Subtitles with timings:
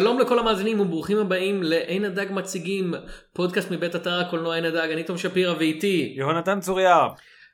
[0.00, 2.94] שלום לכל המאזינים וברוכים הבאים לעין הדג מציגים
[3.32, 7.08] פודקאסט מבית אתר הקולנוע עין הדג אני תום שפירא ואיתי יהונתן צוריה.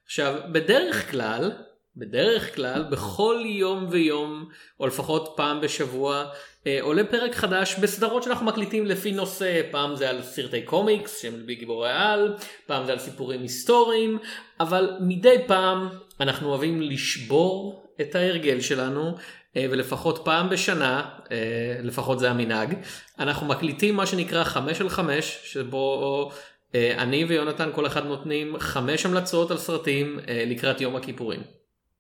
[0.05, 1.53] עכשיו בדרך כלל
[1.97, 4.49] בדרך כלל בכל יום ויום
[4.81, 6.25] או לפחות פעם בשבוע
[6.67, 11.47] אה, עולה פרק חדש בסדרות שאנחנו מקליטים לפי נושא פעם זה על סרטי קומיקס שהם
[11.47, 12.35] בגיבורי על
[12.67, 14.19] פעם זה על סיפורים היסטוריים
[14.61, 15.89] אבל מדי פעם
[16.21, 19.15] אנחנו אוהבים לשבור את ההרגל שלנו
[19.57, 22.75] ולפחות פעם בשנה, אה, לפחות זה המנהג,
[23.19, 26.31] אנחנו מקליטים מה שנקרא חמש על חמש, שבו
[26.75, 31.41] אה, אני ויונתן כל אחד נותנים חמש המלצות על סרטים לקראת יום הכיפורים.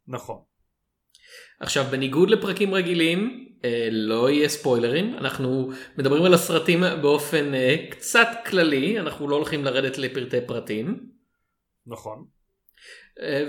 [0.08, 0.36] נכון.
[1.60, 3.48] עכשיו בניגוד לפרקים רגילים
[3.90, 7.52] לא יהיה ספוילרים אנחנו מדברים על הסרטים באופן
[7.90, 11.06] קצת כללי אנחנו לא הולכים לרדת לפרטי פרטים.
[11.86, 12.24] נכון.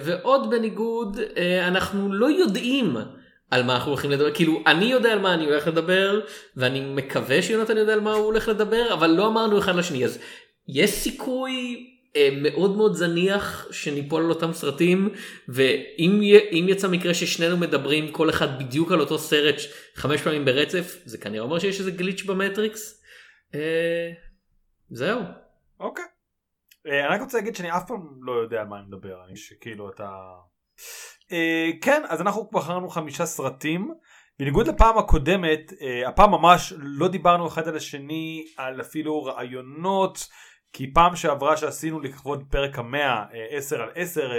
[0.04, 1.20] ועוד בניגוד
[1.62, 2.96] אנחנו לא יודעים
[3.54, 6.22] על מה אנחנו הולכים לדבר כאילו אני יודע על מה אני הולך לדבר
[6.56, 10.20] ואני מקווה שיונתן יודע על מה הוא הולך לדבר אבל לא אמרנו אחד לשני אז
[10.68, 15.10] יש סיכוי אה, מאוד מאוד זניח שניפול על אותם סרטים
[15.48, 19.56] ואם יצא מקרה ששנינו מדברים כל אחד בדיוק על אותו סרט
[19.96, 23.04] חמש פעמים ברצף זה כנראה אומר שיש איזה גליץ' במטריקס.
[23.56, 24.12] אה,
[24.90, 25.22] זהו.
[25.80, 26.06] אוקיי.
[26.88, 29.36] אה, אני רק רוצה להגיד שאני אף פעם לא יודע על מה אני מדבר אני
[29.36, 30.10] שכאילו אתה.
[31.34, 31.36] Uh,
[31.82, 33.94] כן אז אנחנו בחרנו חמישה סרטים.
[34.40, 40.28] בניגוד לפעם הקודמת uh, הפעם ממש לא דיברנו אחד על השני על אפילו רעיונות
[40.74, 44.34] כי פעם שעברה שעשינו לכבוד פרק המאה uh, 10 על 10 uh,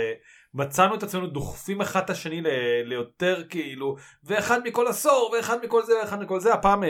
[0.54, 2.48] מצאנו את עצמנו דוחפים אחד את השני ל-
[2.84, 6.52] ליותר כאילו ואחד מכל עשור ואחד מכל זה ואחד מכל זה.
[6.54, 6.82] הפעם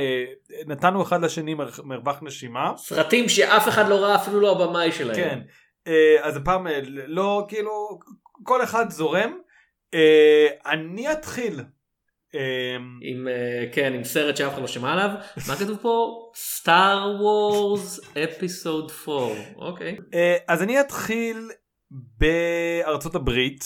[0.67, 2.73] נתנו אחד לשני מר- מרווח נשימה.
[2.77, 5.15] סרטים שאף אחד לא ראה אפילו לא הבמאי שלהם.
[5.17, 5.41] כן.
[6.23, 6.67] אז הפעם
[7.07, 7.71] לא כאילו
[8.43, 9.39] כל אחד זורם
[10.67, 11.61] אני אתחיל.
[11.61, 12.37] Uh,
[13.03, 15.11] עם uh, כן עם סרט שאף אחד לא שמע עליו.
[15.49, 16.31] מה כתוב פה?
[16.37, 19.25] סטאר וורס אפיסוד 4
[19.57, 19.97] אוקיי.
[19.97, 20.17] uh,
[20.49, 21.51] אז אני אתחיל
[21.91, 23.65] בארצות הברית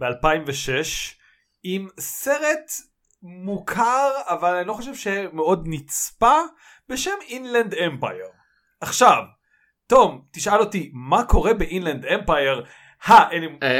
[0.00, 1.14] ב2006
[1.62, 2.70] עם סרט
[3.22, 6.38] מוכר אבל אני לא חושב שמאוד נצפה
[6.88, 8.26] בשם אינלנד אמפייר
[8.80, 9.22] עכשיו
[9.86, 12.66] תום תשאל אותי מה קורה באינלנד אמפייר אה,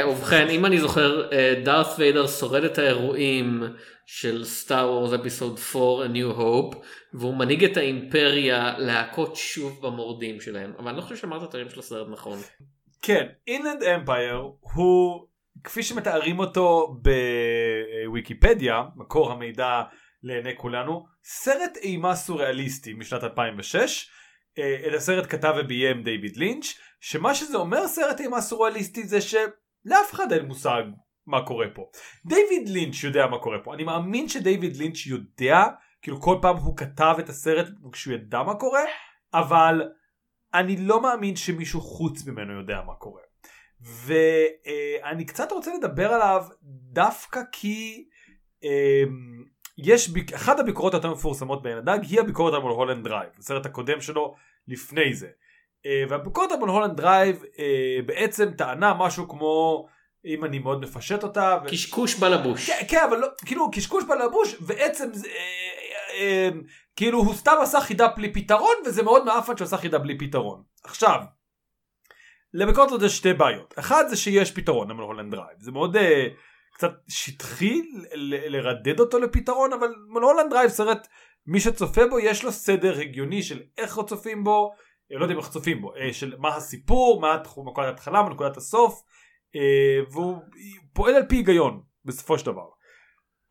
[0.07, 1.29] ובכן אם אני זוכר
[1.63, 3.63] דארת ויידר שורד את האירועים
[4.05, 6.77] של סטאר וורס אפיסוד 4 A New Hope
[7.13, 11.69] והוא מנהיג את האימפריה להכות שוב במורדים שלהם אבל אני לא חושב שאמרת את הרים
[11.69, 12.39] של הסרט נכון.
[13.01, 15.27] כן אינלנד אמפייר הוא
[15.63, 16.95] כפי שמתארים אותו
[18.05, 19.81] בוויקיפדיה מקור המידע
[20.23, 24.09] לעיני כולנו סרט אימה סוריאליסטי משנת 2006
[24.53, 26.65] את הסרט כתב וביים דיוויד לינץ'
[27.05, 30.83] שמה שזה אומר סרט אימה סוריאליסטי זה שלאף אחד אין מושג
[31.27, 31.89] מה קורה פה.
[32.25, 35.63] דיוויד לינץ' יודע מה קורה פה אני מאמין שדיוויד לינץ' יודע
[36.01, 38.81] כאילו כל פעם הוא כתב את הסרט כשהוא ידע מה קורה
[39.33, 39.81] אבל
[40.53, 43.21] אני לא מאמין שמישהו חוץ ממנו יודע מה קורה.
[43.81, 46.45] ואני קצת רוצה לדבר עליו
[46.93, 48.07] דווקא כי
[48.63, 49.43] אמ,
[49.77, 54.35] יש אחת הביקורות היותר מפורסמות בעין הדג היא הביקורת על מולהולנד דרייב הסרט הקודם שלו
[54.67, 55.27] לפני זה.
[55.85, 59.85] אה, והביקורת על מולהולנד דרייב אה, בעצם טענה משהו כמו
[60.25, 61.57] אם אני מאוד מפשט אותה.
[61.63, 61.67] ו...
[61.67, 62.69] קשקוש בלבוש.
[62.69, 65.27] כן, כן אבל לא, כאילו קשקוש בלבוש ועצם זה,
[66.19, 66.49] אה,
[66.95, 70.63] כאילו הוא סתם עשה חידה בלי פתרון וזה מאוד מעפן שהוא עשה חידה בלי פתרון.
[70.83, 71.19] עכשיו,
[72.53, 73.73] לביקורת הזאת יש שתי בעיות.
[73.79, 75.97] אחד זה שיש פתרון למולהולנד דרייב זה מאוד
[76.73, 77.81] קצת שטחי
[78.47, 81.07] לרדד אותו לפתרון אבל מולהולנד דרייב סרט
[81.47, 84.77] מי שצופה בו יש לו סדר הגיוני של איך צופים בו אה,
[85.09, 88.57] לא יודע אם איך צופים בו אה, של מה הסיפור מה נקודת ההתחלה מה נקודת
[88.57, 89.03] הסוף
[89.55, 90.37] אה, והוא
[90.93, 92.69] פועל על פי היגיון בסופו של דבר.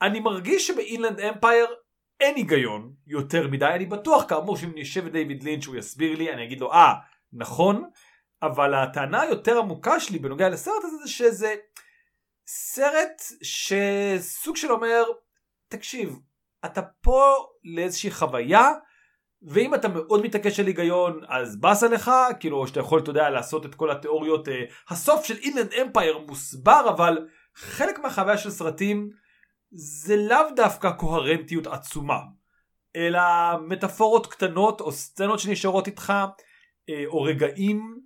[0.03, 1.67] אני מרגיש שבאינלנד אמפייר
[2.21, 6.33] אין היגיון יותר מדי אני בטוח כאמור שאם נשב את דיוויד לינץ' הוא יסביר לי
[6.33, 6.95] אני אגיד לו אה
[7.33, 7.91] נכון
[8.43, 11.55] אבל הטענה היותר עמוקה שלי בנוגע לסרט הזה זה שזה
[12.47, 15.03] סרט שסוג של אומר
[15.69, 16.19] תקשיב
[16.65, 17.35] אתה פה
[17.65, 18.69] לאיזושהי חוויה
[19.45, 22.11] ואם אתה מאוד מתעקש על היגיון אז באסה לך
[22.41, 24.51] כאילו שאתה יכול אתה יודע לעשות את כל התיאוריות uh,
[24.89, 29.11] הסוף של אינלנד אמפייר מוסבר אבל חלק מהחוויה של סרטים
[29.71, 32.19] זה לאו דווקא קוהרנטיות עצומה
[32.97, 33.21] אלא
[33.69, 37.99] מטאפורות קטנות או סצנות שנשארות איתך uh, או רגעים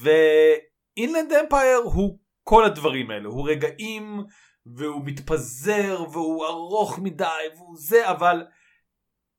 [0.00, 4.24] ואינלנד אמפייר הוא כל הדברים האלה הוא רגעים
[4.66, 7.24] והוא מתפזר והוא ארוך מדי
[7.56, 8.46] והוא זה אבל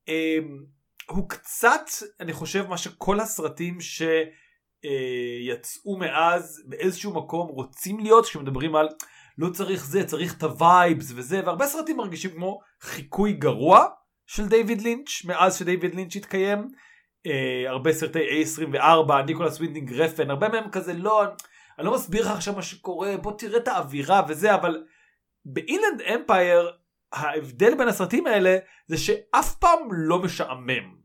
[0.09, 0.74] um,
[1.09, 3.77] הוא קצת אני חושב מה שכל הסרטים
[4.81, 8.87] שיצאו מאז באיזשהו מקום רוצים להיות כשמדברים על
[9.37, 13.85] לא צריך זה צריך את ה vibes וזה והרבה סרטים מרגישים כמו חיקוי גרוע
[14.27, 16.71] של דיוויד לינץ' מאז שדיוויד לינץ' התקיים.
[17.25, 21.23] אה, הרבה סרטי A24, ניקולס וינדינג רפן, הרבה מהם כזה לא,
[21.79, 24.83] אני לא מסביר לך עכשיו מה שקורה, בוא תראה את האווירה וזה, אבל
[25.45, 26.71] באינלנד אמפייר
[27.13, 28.57] ההבדל בין הסרטים האלה
[28.87, 30.95] זה שאף פעם לא משעמם.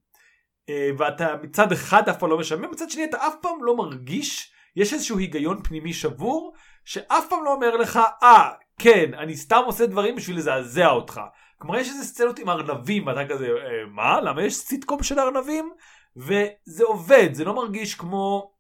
[0.69, 4.52] אה, ואתה מצד אחד אף פעם לא משעמם, מצד שני אתה אף פעם לא מרגיש,
[4.76, 6.55] יש איזשהו היגיון פנימי שבור,
[6.85, 11.20] שאף פעם לא אומר לך, אה, כן, אני סתם עושה דברים בשביל לזעזע אותך.
[11.58, 14.20] כלומר יש איזה סצנות עם ארנבים ואתה כזה, אה, מה?
[14.20, 15.70] למה יש סיטקום של ארנבים?
[16.17, 18.52] וזה עובד, זה לא מרגיש כמו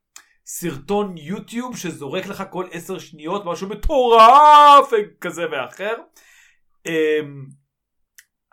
[0.46, 4.90] סרטון יוטיוב שזורק לך כל עשר שניות משהו מטורף
[5.20, 5.94] כזה ואחר.
[6.86, 7.46] אמ,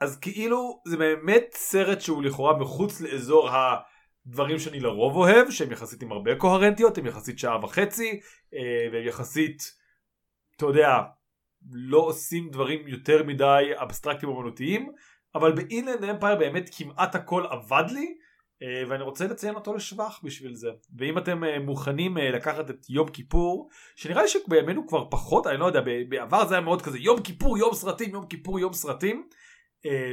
[0.02, 6.02] אז כאילו זה באמת סרט שהוא לכאורה מחוץ לאזור הדברים שאני לרוב אוהב שהם יחסית
[6.02, 8.20] עם הרבה קוהרנטיות הם יחסית שעה וחצי
[8.54, 9.62] אה, והם יחסית
[10.56, 11.02] אתה יודע
[11.72, 14.92] לא עושים דברים יותר מדי אבסטרקטיים אומנותיים
[15.36, 18.18] אבל באינלנד אמפייר באמת כמעט הכל עבד לי
[18.62, 20.70] ואני רוצה לציין אותו לשבח בשביל זה.
[20.98, 25.58] ואם אתם אה, מוכנים אה, לקחת את יום כיפור שנראה לי שבימינו כבר פחות אני
[25.58, 29.28] לא יודע בעבר זה היה מאוד כזה יום כיפור יום סרטים יום כיפור יום סרטים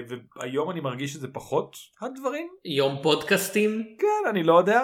[0.09, 2.49] והיום אני מרגיש שזה פחות הדברים.
[2.65, 3.97] יום פודקאסטים?
[3.99, 4.81] כן אני לא יודע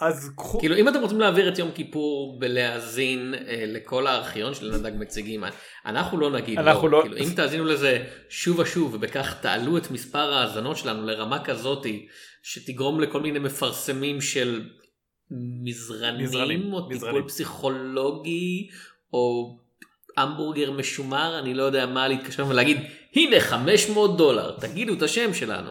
[0.00, 0.58] אז קחו.
[0.58, 3.34] כאילו אם אתם רוצים להעביר את יום כיפור בלהאזין
[3.66, 5.44] לכל הארכיון של נדג מציגים
[5.86, 6.98] אנחנו לא נגיד אנחנו לא.
[6.98, 7.02] לא.
[7.02, 12.06] כאילו, אם תאזינו לזה שוב ושוב ובכך תעלו את מספר ההאזנות שלנו לרמה כזאתי
[12.42, 14.68] שתגרום לכל מיני מפרסמים של
[15.64, 17.14] מזרנים, מזרנים או מזרנים.
[17.14, 18.68] טיפול פסיכולוגי
[19.12, 19.58] או
[20.22, 22.76] המבורגר משומר, אני לא יודע מה להתקשר ולהגיד
[23.14, 25.70] הנה 500 דולר תגידו את השם שלנו.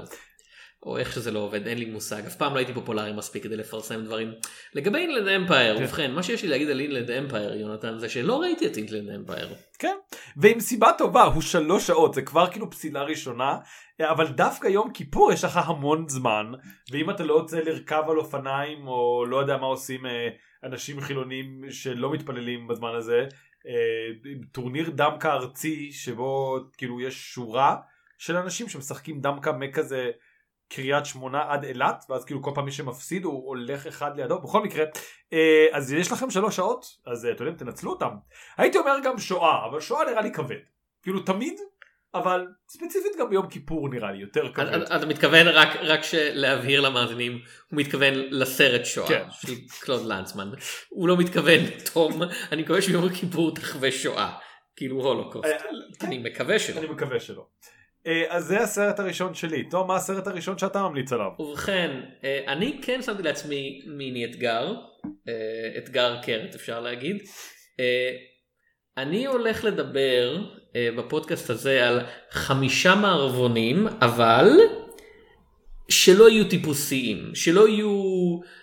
[0.83, 3.57] או איך שזה לא עובד אין לי מושג אף פעם לא הייתי פופולרי מספיק כדי
[3.57, 4.31] לפרסם דברים.
[4.73, 5.83] לגבי אינלנד אמפייר כן.
[5.83, 9.47] ובכן מה שיש לי להגיד על אינלנד אמפייר יונתן זה שלא ראיתי את אינלנד אמפייר.
[9.79, 9.95] כן
[10.37, 13.57] ועם סיבה טובה הוא שלוש שעות זה כבר כאילו פסילה ראשונה
[14.01, 16.51] אבל דווקא יום כיפור יש לך המון זמן
[16.91, 20.27] ואם אתה לא רוצה לרכב על אופניים או לא יודע מה עושים אה,
[20.63, 23.25] אנשים חילונים שלא מתפללים בזמן הזה
[24.51, 27.75] טורניר דמקה ארצי שבו כאילו יש שורה
[28.17, 30.11] של אנשים שמשחקים דמקה מכזה
[30.69, 34.41] קריית שמונה עד אילת ואז כאילו כל פעם מי שמפסיד הוא הולך אחד לידו.
[34.41, 34.85] בכל מקרה
[35.33, 38.11] אה, אז יש לכם שלוש שעות אז אתם יודעים תנצלו אותם.
[38.57, 40.55] הייתי אומר גם שואה אבל שואה נראה לי כבד.
[41.03, 41.59] כאילו תמיד
[42.17, 44.81] אבל ספציפית גם ביום כיפור נראה לי יותר כבד.
[44.95, 47.31] אתה מתכוון רק רק להבהיר למאזינים
[47.71, 49.23] הוא מתכוון לסרט שואה כן.
[49.31, 50.49] של קלוד לנצמן
[50.89, 51.59] הוא לא מתכוון
[51.93, 52.21] תום
[52.51, 54.33] אני מקווה שביום כיפור תחווה שואה
[54.75, 56.79] כאילו הולוקוסט אה, אני מקווה שלא.
[56.79, 57.45] אני מקווה שלא.
[58.07, 59.69] אה, אז זה הסרט הראשון שלי.
[59.69, 61.29] תום, מה הסרט הראשון שאתה ממליץ עליו?
[61.39, 64.73] ובכן, אה, אני כן שמתי לעצמי מיני אתגר,
[65.77, 67.17] אתגר קרת אפשר להגיד.
[68.97, 70.37] אני הולך לדבר
[70.97, 72.01] בפודקאסט הזה על
[72.31, 74.49] חמישה מערבונים, אבל
[75.89, 77.91] שלא יהיו טיפוסיים, שלא יהיו,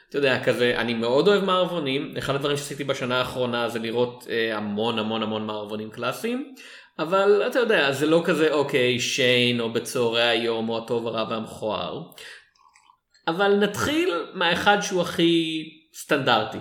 [0.09, 4.99] אתה יודע, כזה, אני מאוד אוהב מערבונים, אחד הדברים שעשיתי בשנה האחרונה זה לראות המון
[4.99, 6.55] המון המון מערבונים קלאסיים.
[6.99, 12.03] אבל אתה יודע זה לא כזה אוקיי שיין או בצהרי היום או הטוב הרע והמכוער.
[13.29, 15.65] אבל נתחיל מהאחד שהוא הכי
[15.95, 16.59] סטנדרטי.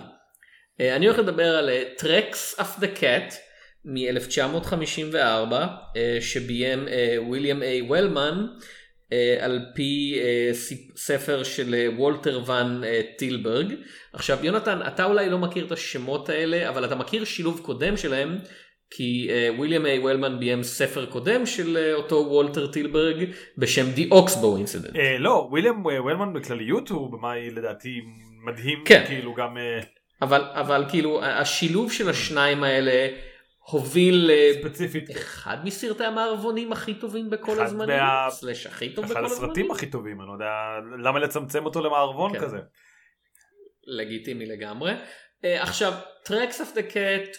[0.82, 3.34] אה, אני הולך לדבר על Track of the Cat
[3.86, 5.54] מ-1954
[6.20, 6.88] שביים
[7.18, 8.46] וויליאם איי וולמן
[9.40, 10.20] על פי
[10.96, 12.82] ספר של וולטר ואן
[13.18, 13.74] טילבורג.
[14.14, 18.38] עכשיו יונתן אתה אולי לא מכיר את השמות האלה אבל אתה מכיר שילוב קודם שלהם
[18.96, 23.26] כי וויליאם איי וולמן ביים ספר קודם של אותו וולטר טילבורג
[23.58, 24.98] בשם The Ox-Bow Incident.
[25.20, 28.02] לא, וויליאם וולמן בכלליות הוא במאי לדעתי
[28.46, 29.04] מדהים, כן.
[29.08, 29.58] כאילו גם...
[30.22, 33.08] אבל, אבל כאילו השילוב של השניים האלה
[33.72, 38.28] הוביל ספציפית אחד מסרטי המערבונים הכי טובים בכל הזמנים, מה...
[38.30, 39.34] slash הכי טוב בכל הזמנים.
[39.34, 40.52] אחד הסרטים הכי טובים, אני לא יודע
[41.04, 42.40] למה לצמצם אותו למערבון כן.
[42.40, 42.58] כזה.
[43.88, 44.92] לגיטימי לגמרי.
[44.94, 45.94] אה, עכשיו,
[46.24, 47.38] Tracks of the Cat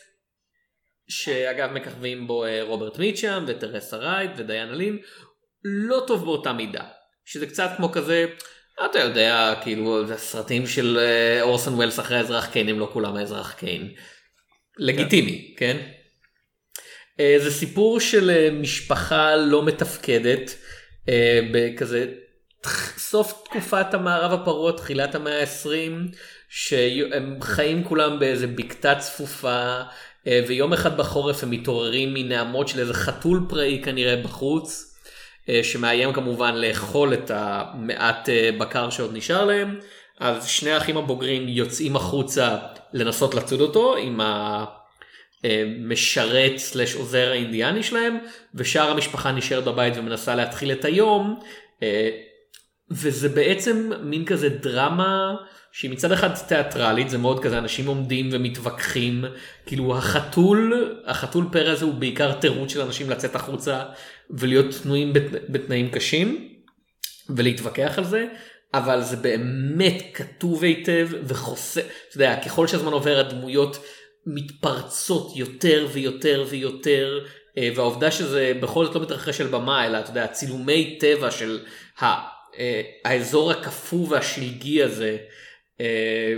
[1.09, 4.99] שאגב מככבים בו אה, רוברט מיצ'אם וטרסה רייט ודיאנה לין,
[5.65, 6.85] לא טוב באותה מידה.
[7.25, 8.27] שזה קצת כמו כזה,
[8.91, 13.17] אתה יודע, כאילו, זה סרטים של אה, אורסון ווילס אחרי האזרח קיין, הם לא כולם
[13.17, 13.95] האזרח קיין.
[14.79, 15.77] לגיטימי, כן?
[15.77, 16.04] אה,
[17.19, 20.57] זה סיפור של משפחה לא מתפקדת,
[21.53, 22.07] בכזה
[22.99, 26.17] סוף תקופת המערב הפרוע, תחילת המאה ה-20,
[26.49, 29.83] שהם חיים כולם באיזה בקתה צפופה,
[30.27, 34.97] אה, ויום אחד בחורף הם מתעוררים מנעמות של איזה חתול פראי כנראה בחוץ,
[35.49, 39.79] אה, שמאיים כמובן לאכול את המעט אה, בקר שעוד נשאר להם.
[40.21, 42.57] אז שני האחים הבוגרים יוצאים החוצה
[42.93, 44.21] לנסות לצוד אותו עם
[45.45, 48.19] המשרת סלש עוזר האינדיאני שלהם
[48.55, 51.41] ושאר המשפחה נשארת בבית ומנסה להתחיל את היום
[51.83, 52.11] אה,
[52.91, 55.35] וזה בעצם מין כזה דרמה
[55.73, 59.25] שהיא מצד אחד תיאטרלית זה מאוד כזה אנשים עומדים ומתווכחים
[59.67, 63.83] כאילו החתול החתול פרא הזה הוא בעיקר תירוץ של אנשים לצאת החוצה
[64.31, 65.13] ולהיות תנועים
[65.49, 66.49] בתנאים קשים
[67.29, 68.27] ולהתווכח על זה
[68.75, 73.79] אבל זה באמת כתוב היטב וחוסר, אתה יודע, ככל שהזמן עובר הדמויות
[74.27, 77.25] מתפרצות יותר ויותר ויותר
[77.59, 81.61] אה, והעובדה שזה בכל זאת לא מתרחש על במה אלא אתה יודע צילומי טבע של
[82.03, 85.17] אה, האזור הקפוא והשלגי הזה
[85.81, 86.35] אה,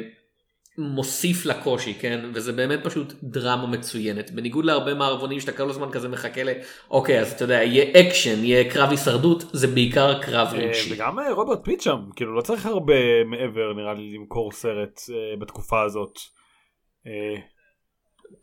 [0.79, 6.09] מוסיף לקושי כן וזה באמת פשוט דרמה מצוינת בניגוד להרבה מערבונים שאתה כל הזמן כזה
[6.09, 6.49] מחכה ל...
[6.91, 10.95] אוקיי אז אתה יודע יהיה אקשן יהיה קרב הישרדות זה בעיקר קרב רגשי.
[10.95, 15.01] וגם רוברט מיצ'ם שם כאילו לא צריך הרבה מעבר נראה לי למכור סרט
[15.41, 16.19] בתקופה הזאת.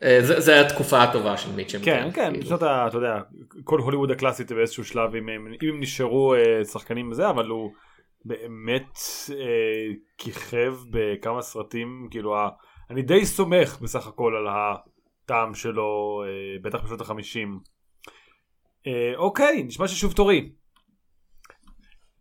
[0.04, 1.80] אה, זה, זה התקופה הטובה של מיצ'ם.
[1.84, 2.46] כן, כן, כאילו.
[2.46, 3.20] זאת, אתה יודע,
[3.64, 7.72] כל הוליווד הקלאסית באיזשהו שלב, אם הם, אם הם נשארו אה, שחקנים בזה, אבל הוא
[8.26, 8.98] באמת
[9.32, 12.36] אה, כיכב בכמה סרטים, כאילו,
[12.90, 17.60] אני די סומך בסך הכל על הטעם שלו, אה, בטח בשנות החמישים.
[18.88, 20.50] אה, אוקיי, נשמע ששוב תורי.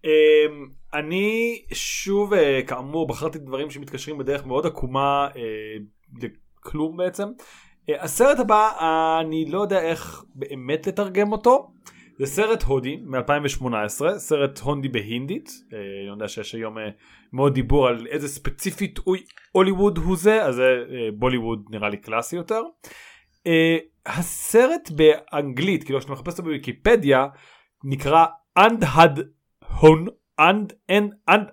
[0.05, 0.47] אה,
[0.95, 5.29] אני שוב, אה, כאמור, בחרתי דברים שמתקשרים בדרך מאוד עקומה.
[5.37, 5.77] אה,
[6.63, 7.29] כלום בעצם.
[7.89, 8.71] אה, הסרט הבא
[9.21, 11.73] אני לא יודע איך באמת לתרגם אותו.
[12.19, 16.89] זה סרט הודי מ-2018, סרט הונדי בהינדית, אה, אני יודע שיש היום אה,
[17.33, 18.99] מאוד דיבור על איזה ספציפית
[19.53, 20.85] הוליווד הוא זה, אז זה
[21.19, 22.63] בוליווד נראה לי קלאסי יותר.
[24.07, 27.27] הסרט באנגלית, כאילו כשאתה מחפש אותו בוויקיפדיה,
[27.85, 28.27] נקרא
[28.59, 29.21] אנדהד
[29.81, 30.07] הון,
[30.41, 31.47] אנד, אנד, אנד,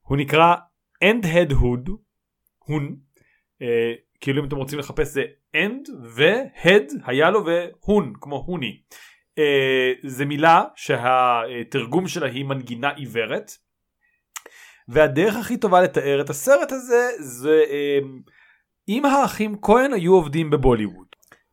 [0.00, 0.54] הוא נקרא
[1.02, 1.90] אנד-הד הוד,
[2.70, 2.96] הון,
[3.62, 5.24] אה, כאילו אם אתם רוצים לחפש זה
[5.56, 8.80] end והד היה לו והון כמו הוני.
[9.38, 13.52] אה, זה מילה שהתרגום שלה היא מנגינה עיוורת.
[14.88, 17.98] והדרך הכי טובה לתאר את הסרט הזה זה אה,
[18.88, 21.06] אם האחים כהן היו עובדים בבוליווד.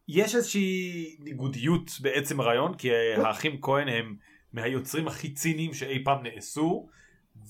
[0.07, 4.15] יש איזושהי ניגודיות בעצם הרעיון כי האחים כהן הם
[4.53, 6.87] מהיוצרים הכי ציניים שאי פעם נעשו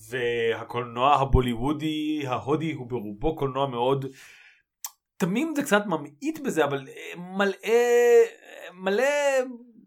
[0.10, 4.06] והקולנוע הבוליוודי ההודי הוא ברובו קולנוע מאוד
[5.18, 7.54] תמים זה קצת ממעיט בזה אבל אה, מלא
[8.74, 9.04] מלא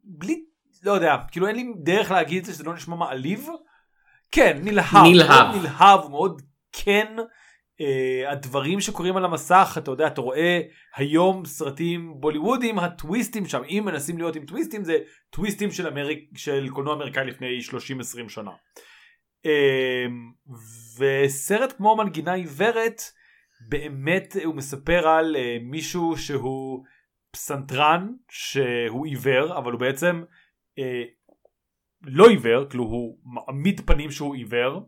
[0.04, 0.44] בלי
[0.82, 3.48] לא יודע כאילו אין לי דרך להגיד את זה שזה לא נשמע מעליב.
[4.30, 10.60] כן נלהב נלהב נלהב מאוד כן uh, הדברים שקורים על המסך אתה יודע אתה רואה
[10.96, 14.98] היום סרטים בוליוודים הטוויסטים שם אם מנסים להיות עם טוויסטים זה
[15.30, 17.58] טוויסטים של, אמריק, של קולנוע אמריקאי לפני
[18.26, 18.50] 30-20 שנה.
[19.44, 20.32] אמ,
[20.98, 23.02] וסרט כמו מנגינה עיוורת
[23.68, 26.84] באמת הוא מספר על אה, מישהו שהוא
[27.30, 30.22] פסנתרן שהוא עיוור אבל הוא בעצם
[30.78, 31.02] אה,
[32.02, 34.80] לא עיוור כאילו הוא מעמיד פנים שהוא עיוור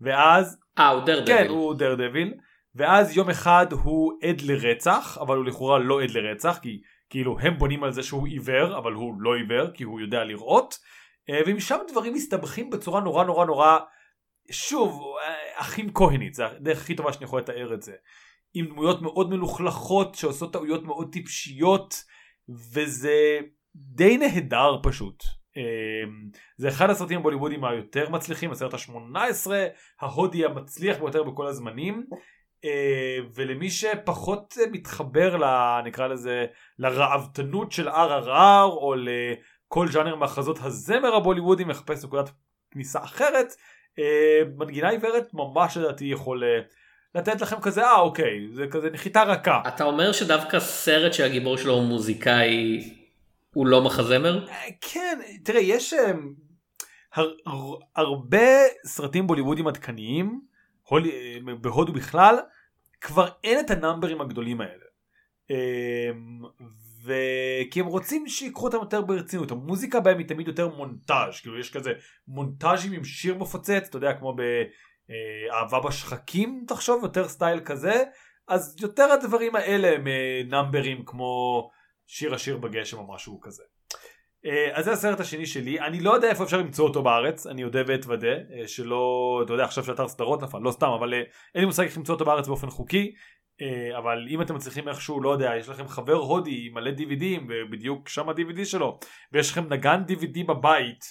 [0.00, 2.34] ואז אה הוא דר דביל כן הוא דר דביל
[2.74, 7.58] ואז יום אחד הוא עד לרצח אבל הוא לכאורה לא עד לרצח כי כאילו הם
[7.58, 10.78] בונים על זה שהוא עיוור אבל הוא לא עיוור כי הוא יודע לראות.
[11.30, 13.78] אה, ומשם דברים מסתבכים בצורה נורא נורא נורא
[14.50, 15.16] שוב,
[15.54, 17.92] אחים כהנית, זה הדרך הכי טובה שאני יכול לתאר את זה.
[18.54, 22.04] עם דמויות מאוד מלוכלכות שעושות טעויות מאוד טיפשיות,
[22.72, 23.38] וזה
[23.74, 25.24] די נהדר פשוט.
[25.56, 29.50] אמ, זה אחד הסרטים הבוליוודים היותר מצליחים, הסרט ה-18
[30.00, 32.06] ההודי המצליח ביותר בכל הזמנים.
[32.64, 32.70] אמ,
[33.34, 35.44] ולמי שפחות מתחבר ל...
[35.84, 36.46] נקרא לזה
[36.78, 42.30] לרעבתנות של RRR או לכל ז'אנר מהכרזות הזמר הבוליוודי מחפש נקודת
[42.70, 43.52] כניסה אחרת
[44.56, 46.60] מנגינה עיוורת ממש לדעתי יכול אה,
[47.14, 49.62] לתת לכם כזה אה אוקיי זה כזה נחיתה רכה.
[49.68, 52.90] אתה אומר שדווקא סרט שהגיבור שלו הוא מוזיקאי
[53.54, 54.48] הוא לא מחזמר?
[54.48, 55.94] אה, כן תראה יש
[57.14, 57.34] הר,
[57.96, 58.46] הרבה
[58.84, 60.40] סרטים בוליוודים עדכניים
[61.60, 62.38] בהודו בכלל
[63.00, 64.84] כבר אין את הנאמברים הגדולים האלה.
[67.08, 69.50] וכי הם רוצים שיקחו אותם יותר ברצינות.
[69.50, 71.92] המוזיקה בהם היא תמיד יותר מונטאז' כאילו יש כזה
[72.28, 78.04] מונטאז'ים עם שיר מפוצץ אתה יודע כמו באהבה בשחקים תחשוב יותר סטייל כזה.
[78.48, 81.62] אז יותר הדברים האלה הם אה, נאמברים כמו
[82.06, 83.62] שיר השיר בגשם או משהו כזה.
[84.46, 85.80] אה, אז זה הסרט השני שלי.
[85.80, 89.64] אני לא יודע איפה אפשר למצוא אותו בארץ אני אודה ואתוודה אה, שלא אתה יודע
[89.64, 91.24] עכשיו שאתר סדרות נפל לא סתם אבל אין
[91.54, 92.98] לי מושג איך למצוא אותו בארץ באופן חוקי.
[92.98, 93.12] אה,
[93.98, 98.08] אבל אם אתם מצליחים איכשהו לא יודע יש לכם חבר הודי עם מלא DVDים ובדיוק
[98.08, 98.98] שם ה-DVD שלו
[99.32, 101.04] ויש לכם נגן DVD בבית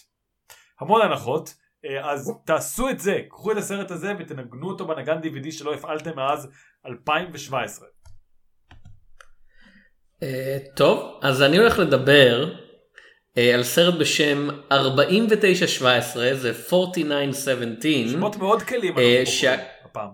[0.80, 1.54] המון הנחות
[1.86, 6.16] אה, אז תעשו את זה קחו את הסרט הזה ותנגנו אותו בנגן DVD שלא הפעלתם
[6.16, 6.50] מאז
[6.86, 7.88] 2017.
[10.24, 12.56] אה, טוב אז אני הולך לדבר
[13.38, 18.08] אה, על סרט בשם 4917 זה 4917.
[18.12, 19.44] שמות מאוד קלים אה, ש-
[19.86, 20.10] הפעם.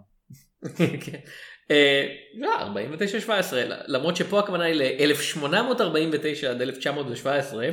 [1.67, 1.73] כן.
[1.73, 7.67] אה, לא, 4917 למרות שפה הכוונה היא ל-1849 עד 1917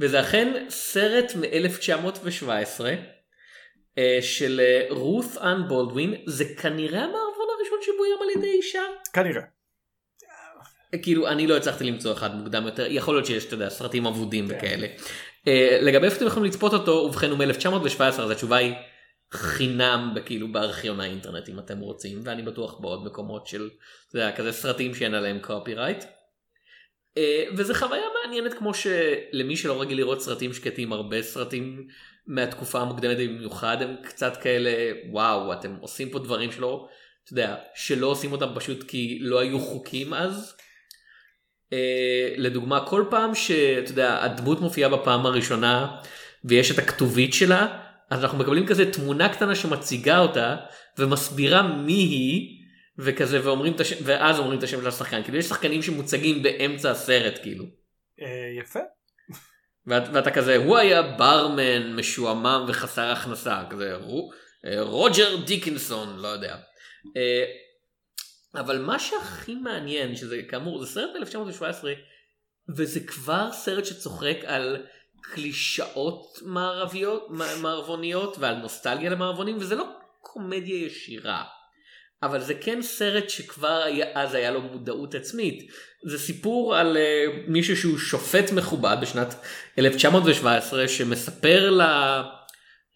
[0.00, 2.80] וזה אכן סרט מ-1917
[4.20, 8.82] של אה, רות אנ בולדווין זה כנראה המערבון הראשון שבוים על ידי אישה.
[9.12, 9.42] כנראה.
[11.02, 14.46] כאילו אני לא הצלחתי למצוא אחד מוקדם יותר יכול להיות שיש אתה יודע סרטים אבודים
[14.48, 14.86] וכאלה.
[15.46, 18.74] אה, לגבי איפה אתם יכולים לצפות אותו ובכן הוא מ-1917 אז התשובה היא
[19.32, 23.70] חינם כאילו בארכיון האינטרנט אם אתם רוצים ואני בטוח בעוד מקומות של
[24.08, 26.04] אתה יודע, כזה סרטים שאין עליהם קופירייט.
[27.56, 31.86] וזה חוויה מעניינת כמו שלמי שלא רגיל לראות סרטים שקטים הרבה סרטים
[32.26, 34.70] מהתקופה המוקדמת במיוחד הם קצת כאלה
[35.10, 36.88] וואו אתם עושים פה דברים שלא
[37.24, 40.56] אתה יודע שלא עושים אותם פשוט כי לא היו חוקים אז.
[41.72, 45.96] אה, לדוגמה כל פעם שאתה יודע הדמות מופיעה בפעם הראשונה
[46.44, 50.56] ויש את הכתובית שלה אז אנחנו מקבלים כזה תמונה קטנה שמציגה אותה
[50.98, 52.58] ומסבירה מי היא
[52.98, 56.90] וכזה ואומרים את השם ואז אומרים את השם של השחקן כאילו יש שחקנים שמוצגים באמצע
[56.90, 57.64] הסרט כאילו
[58.22, 58.80] אה, יפה.
[59.86, 64.30] ואת, ואתה כזה הוא היה ברמן משועמם וחסר הכנסה כזה רו,
[64.66, 66.56] אה, רוג'ר דיקינסון לא יודע.
[67.16, 67.44] אה,
[68.54, 71.92] אבל מה שהכי מעניין שזה כאמור זה סרט 1917
[72.76, 74.86] וזה כבר סרט שצוחק על
[75.20, 77.26] קלישאות מערביות
[77.60, 79.84] מערבוניות ועל נוסטלגיה למערבונים וזה לא
[80.20, 81.44] קומדיה ישירה.
[82.22, 85.70] אבל זה כן סרט שכבר היה, אז היה לו מודעות עצמית.
[86.04, 89.34] זה סיפור על uh, מישהו שהוא שופט מכובד בשנת
[89.78, 91.82] 1917 שמספר ל...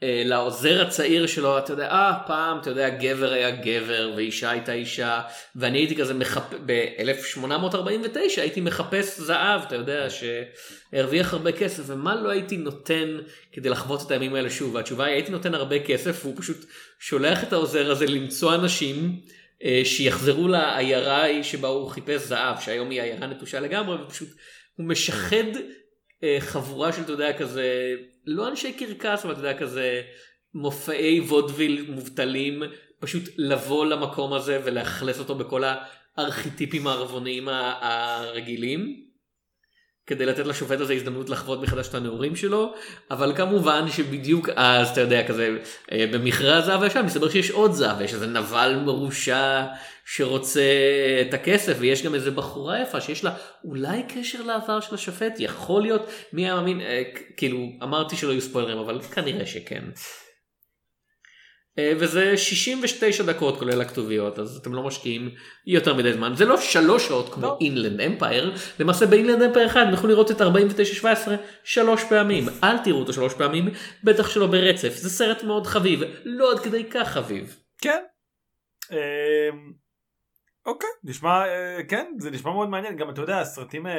[0.02, 4.72] אה, לעוזר הצעיר שלו אתה יודע אה פעם אתה יודע גבר היה גבר ואישה הייתה
[4.72, 5.20] אישה
[5.56, 6.54] ואני הייתי כזה מחפ...
[6.66, 13.18] ב-1849 הייתי מחפש זהב אתה יודע שהרוויח הרבה כסף ומה לא הייתי נותן
[13.52, 14.74] כדי לחוות את הימים האלה שוב?
[14.74, 16.66] והתשובה היא הייתי נותן הרבה כסף והוא פשוט
[17.00, 19.20] שולח את העוזר הזה למצוא אנשים
[19.64, 24.28] אה, שיחזרו לעיירה שבה הוא חיפש זהב שהיום היא עיירה נטושה לגמרי ופשוט
[24.76, 25.44] הוא משחד
[26.38, 27.94] חבורה של אתה יודע כזה
[28.26, 30.02] לא אנשי קרקס אבל אתה יודע כזה
[30.54, 32.62] מופעי וודוויל מובטלים
[32.98, 35.62] פשוט לבוא למקום הזה ולאכלס אותו בכל
[36.16, 39.11] הארכיטיפים הערבוניים הרגילים.
[40.06, 42.74] כדי לתת לשופט הזה הזדמנות לחוות מחדש את הנעורים שלו
[43.10, 45.56] אבל כמובן שבדיוק אז אתה יודע כזה
[45.92, 49.64] אה, במכרה הזהב הישן מסתבר שיש עוד זהב יש איזה נבל מרושע
[50.04, 50.62] שרוצה
[51.28, 53.34] את הכסף ויש גם איזה בחורה יפה שיש לה
[53.64, 57.02] אולי קשר לעבר של השופט יכול להיות מי היה מאמין אה,
[57.36, 59.82] כאילו אמרתי שלא יהיו ספוילרים אבל כנראה שכן.
[61.78, 65.30] אה, וזה 69 דקות כולל הכתוביות אז אתם לא משקיעים
[65.66, 67.58] יותר מדי זמן זה לא שלוש שעות כמו לא.
[67.60, 73.12] אינלנד אמפייר למעשה באינלנד אמפייר אחד יכולים לראות את 4917 שלוש פעמים אל תראו אותו
[73.12, 73.68] שלוש פעמים
[74.04, 77.56] בטח שלא ברצף זה סרט מאוד חביב לא עד כדי כך חביב.
[77.80, 78.02] כן.
[78.90, 79.72] אמ,
[80.66, 83.92] אוקיי נשמע אה, כן זה נשמע מאוד מעניין גם אתה יודע הסרטים אה,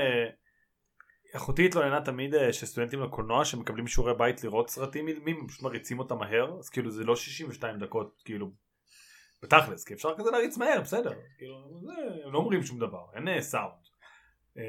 [1.36, 6.00] אחותי התלוננה תמיד אה, שסטודנטים לקולנוע שמקבלים שיעורי בית לראות סרטים אילמים הם פשוט מריצים
[6.00, 6.58] אותם מהר?
[6.60, 8.52] אז כאילו זה לא 62 דקות כאילו
[9.44, 11.14] בתכלס כי אפשר כזה להריץ מהר בסדר.
[11.38, 11.92] כאילו זה,
[12.26, 13.84] הם לא אומרים שום דבר אין אה, סאונד.
[14.58, 14.64] אמ,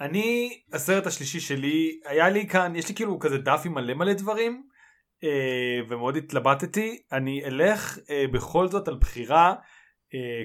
[0.00, 4.12] אני הסרט השלישי שלי היה לי כאן יש לי כאילו כזה דף עם מלא מלא
[4.12, 4.68] דברים
[5.24, 7.02] אה, ומאוד התלבטתי.
[7.12, 9.56] אני אלך אה, בכל זאת על בחירה אה,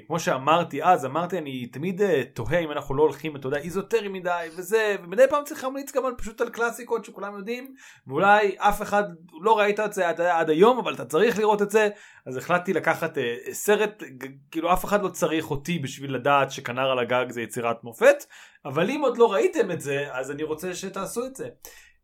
[0.08, 4.08] כמו שאמרתי אז אמרתי אני תמיד אה, תוהה אם אנחנו לא הולכים אתה יודע איזוטרי
[4.08, 7.74] מדי וזה ומדי פעם צריך להמליץ גם על, פשוט על קלאסיקות שכולם יודעים
[8.08, 9.04] ואולי אף אחד
[9.42, 11.90] לא ראית את זה עד, עד היום אבל אתה צריך לראות את זה
[12.26, 14.04] אז החלטתי לקחת אה, סרט
[14.52, 18.26] כאילו אף אחד לא צריך אותי בשביל לדעת שכנר על הגג זה יצירת מופת
[18.66, 21.50] אבל אם עוד לא ראיתם את זה אז אני רוצה שתעשו את זה.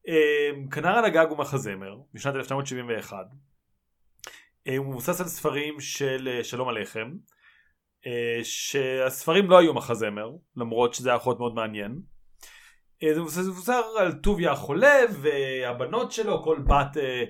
[0.08, 3.17] אה, כנר על הגג הוא מחזמר משנת 1971.
[4.67, 7.12] אה, הוא מבוסס על ספרים של אה, שלום עליכם.
[8.08, 12.00] אה, שהספרים לא היו מחזמר למרות שזה היה להיות מאוד מעניין.
[13.04, 17.24] אה, זה מבוסס על טוביה החולה והבנות שלו כל בת אה,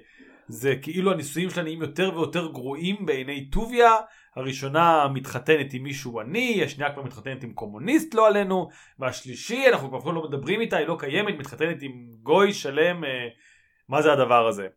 [0.48, 3.96] זה כאילו הנישואים שלה נהיים יותר ויותר גרועים בעיני טוביה
[4.36, 10.12] הראשונה מתחתנת עם מישהו עני השנייה כבר מתחתנת עם קומוניסט לא עלינו והשלישי אנחנו כבר
[10.12, 11.92] לא מדברים איתה היא לא קיימת מתחתנת עם
[12.24, 13.04] גוי שלם
[13.90, 14.68] מה זה הדבר הזה.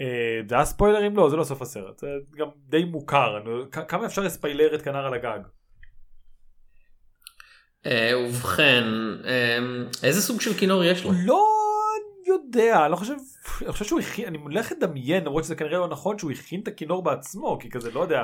[0.00, 1.16] אה, זה היה ספוילרים?
[1.16, 3.38] לא זה לא סוף הסרט זה גם די מוכר
[3.72, 5.38] כ- כמה אפשר לספיילר את כנר על הגג?
[7.86, 8.84] אה, ובכן
[9.24, 9.58] אה,
[10.02, 11.10] איזה סוג של כינור יש לו?
[11.24, 11.44] לא
[12.26, 13.14] יודע אני לא חושב
[13.62, 16.68] אני חושב שהוא הכין אני הולך לדמיין למרות שזה כנראה לא נכון שהוא הכין את
[16.68, 18.22] הכינור בעצמו כי כזה לא יודע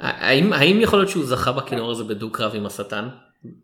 [0.00, 3.08] האם האם יכול להיות שהוא זכה בכינור הזה בדו קרב עם השטן?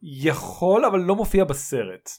[0.02, 2.10] יכול אבל לא מופיע בסרט.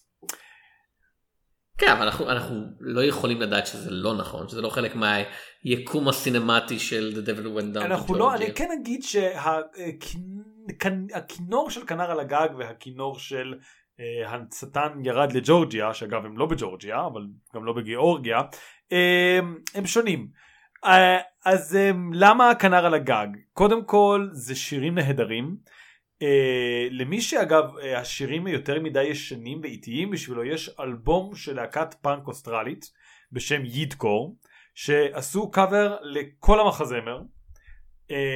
[1.77, 6.79] כן, אבל אנחנו, אנחנו לא יכולים לדעת שזה לא נכון, שזה לא חלק מהיקום הסינמטי
[6.79, 7.85] של The Devil Went Down.
[7.85, 9.03] אנחנו לא, אני כן אגיד
[10.63, 13.53] שהכינור של כנר על הגג והכינור של
[13.99, 17.21] אה, הצטן ירד לג'ורג'יה, שאגב הם לא בג'ורג'יה, אבל
[17.55, 18.41] גם לא בגיאורגיה,
[18.91, 19.39] אה,
[19.75, 20.27] הם שונים.
[20.85, 21.77] אה, אז
[22.13, 23.27] למה הכנר על הגג?
[23.53, 25.55] קודם כל זה שירים נהדרים.
[26.91, 27.63] למי שאגב
[27.97, 32.91] השירים יותר מדי ישנים ואיטיים בשבילו יש אלבום של להקת פאנק אוסטרלית
[33.31, 34.37] בשם יידקור
[34.75, 37.21] שעשו קאבר לכל המחזמר.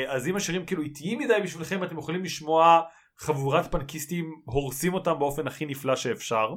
[0.08, 2.82] אז אם השירים כאילו איטיים מדי בשבילכם אתם יכולים לשמוע
[3.18, 6.50] חבורת פנקיסטים הורסים אותם באופן הכי נפלא שאפשר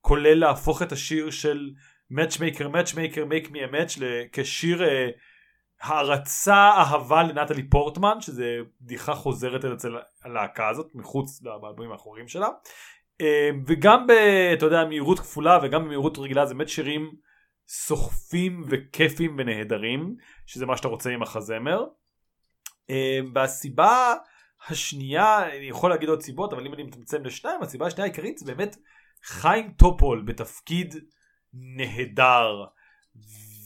[0.00, 1.70] כולל להפוך את השיר של
[2.12, 4.02] Matchmaker Matchmaker Make Me a Match
[4.32, 5.08] כשיר אה,
[5.80, 12.48] הערצה אהבה לנטלי פורטמן שזה בדיחה חוזרת אצל הלהקה הזאת מחוץ לאלבומים האחוריים שלה
[13.20, 14.10] אה, וגם ב...
[14.52, 17.10] אתה יודע מהירות כפולה וגם במהירות רגילה זה באמת שירים
[17.68, 20.16] סוחפים וכיפים ונהדרים
[20.46, 21.84] שזה מה שאתה רוצה עם החזמר
[22.90, 24.14] אה, והסיבה
[24.68, 28.44] השנייה, אני יכול להגיד עוד סיבות, אבל אם אני מצמצם לשניים, הסיבה השנייה העיקרית זה
[28.44, 28.76] באמת
[29.24, 30.94] חיים טופול בתפקיד
[31.52, 32.64] נהדר.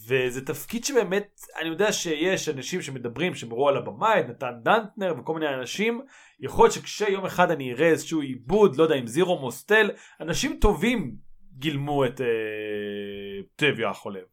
[0.07, 5.33] וזה תפקיד שבאמת, אני יודע שיש אנשים שמדברים, שמראו על הבמה, את נתן דנטנר וכל
[5.33, 6.01] מיני אנשים,
[6.39, 9.91] יכול להיות שכשיום אחד אני אראה איזשהו עיבוד, לא יודע, עם זירו מוסטל,
[10.21, 11.15] אנשים טובים
[11.57, 12.27] גילמו את אה,
[13.55, 14.23] טביה החולב.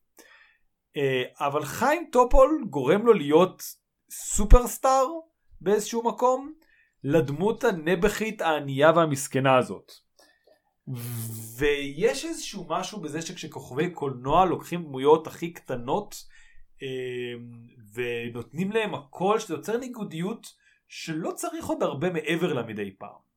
[0.96, 3.62] אה, אבל חיים טופול גורם לו להיות
[4.10, 5.06] סופרסטאר
[5.60, 6.52] באיזשהו מקום
[7.04, 9.92] לדמות הנבחית הענייה והמסכנה הזאת.
[11.56, 16.14] ויש איזשהו משהו בזה שכשכוכבי קולנוע לוקחים דמויות הכי קטנות
[16.82, 16.88] אמ,
[17.94, 20.46] ונותנים להם הכל שזה יוצר ניגודיות
[20.88, 23.32] שלא צריך עוד הרבה מעבר לה מדי פעם.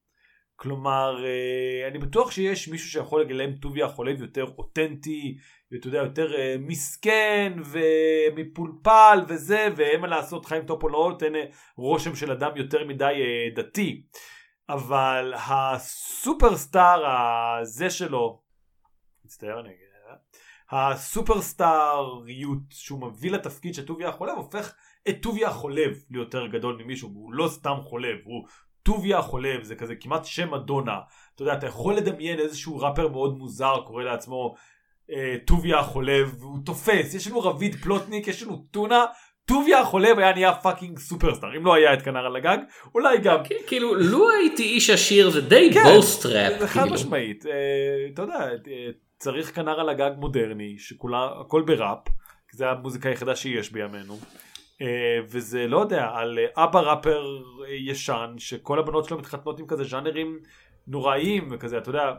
[0.55, 5.37] כלומר, אה, אני בטוח שיש מישהו שיכול לגלם טוביה חולב יותר אותנטי,
[5.71, 11.45] ואתה יודע, יותר אה, מסכן ומפולפל וזה, ואין מה לעשות, חיים טופו לא נותן אה,
[11.77, 13.13] רושם של אדם יותר מדי
[13.55, 14.03] דתי.
[14.69, 18.41] אבל הסופרסטאר הזה שלו,
[19.25, 19.85] מצטער אני אגיד,
[20.71, 24.75] הסופרסטאריות שהוא מביא לתפקיד של טוביה החולב הופך
[25.09, 28.47] את טוביה החולב ליותר גדול ממישהו, הוא לא סתם חולב, הוא
[28.83, 30.99] טוביה החולב זה כזה כמעט שם מדונה
[31.35, 34.55] אתה יודע אתה יכול לדמיין איזשהו ראפר מאוד מוזר קורא לעצמו
[35.11, 39.05] אה, טוביה החולב והוא תופס יש לנו רביד פלוטניק יש לנו טונה
[39.45, 42.57] טוביה החולב היה נהיה fucking superstar אם לא היה את כנר על הגג
[42.95, 46.85] אולי גם כאילו לו הייתי איש עשיר זה די כן, boast rap חד.
[46.91, 47.45] משמעית
[48.13, 48.87] אתה יודע אה,
[49.19, 51.99] צריך כנר על הגג מודרני שכולה הכל בראפ
[52.51, 54.17] זה המוזיקה היחידה שיש בימינו.
[54.81, 57.25] אה, וזה לא יודע על אה, אבא ראפר
[57.67, 60.39] ישן שכל הבנות שלו מתחתנות עם כזה ז'אנרים
[60.87, 62.13] נוראיים וכזה אתה יודע.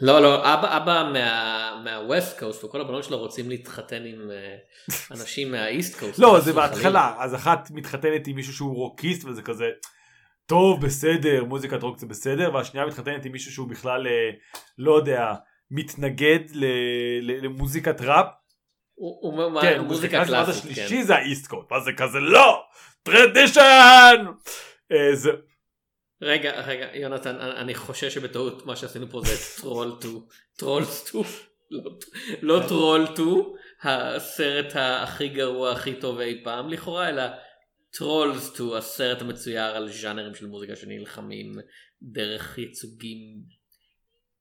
[0.00, 4.30] לא לא אבא אבא מה, מה West Coast וכל הבנות שלו רוצים להתחתן עם
[5.10, 6.18] אנשים מה East Coast.
[6.18, 9.64] לא זה בהתחלה אז אחת מתחתנת עם מישהו שהוא רוקיסט וזה כזה
[10.46, 14.06] טוב בסדר מוזיקת רוק זה בסדר והשנייה מתחתנת עם מישהו שהוא בכלל
[14.78, 15.34] לא יודע
[15.70, 16.40] מתנגד
[17.22, 18.26] למוזיקת ראפ
[18.94, 20.54] הוא כן, מוזיקה קלאסית.
[20.54, 21.02] השלישי כן.
[21.02, 22.62] זה ה East Coast, ואז זה כזה לא!
[23.02, 24.24] Tradition!
[26.24, 30.20] רגע, רגע, יונתן, אני חושש שבטעות מה שעשינו פה זה Troll 2.
[30.56, 31.24] Troll 2.
[32.42, 33.28] לא Troll 2,
[33.82, 37.22] הסרט הכי גרוע, הכי טוב אי פעם לכאורה, אלא
[37.92, 41.52] Trolls 2, הסרט המצויר על ז'אנרים של מוזיקה שנלחמים
[42.02, 43.18] דרך ייצוגים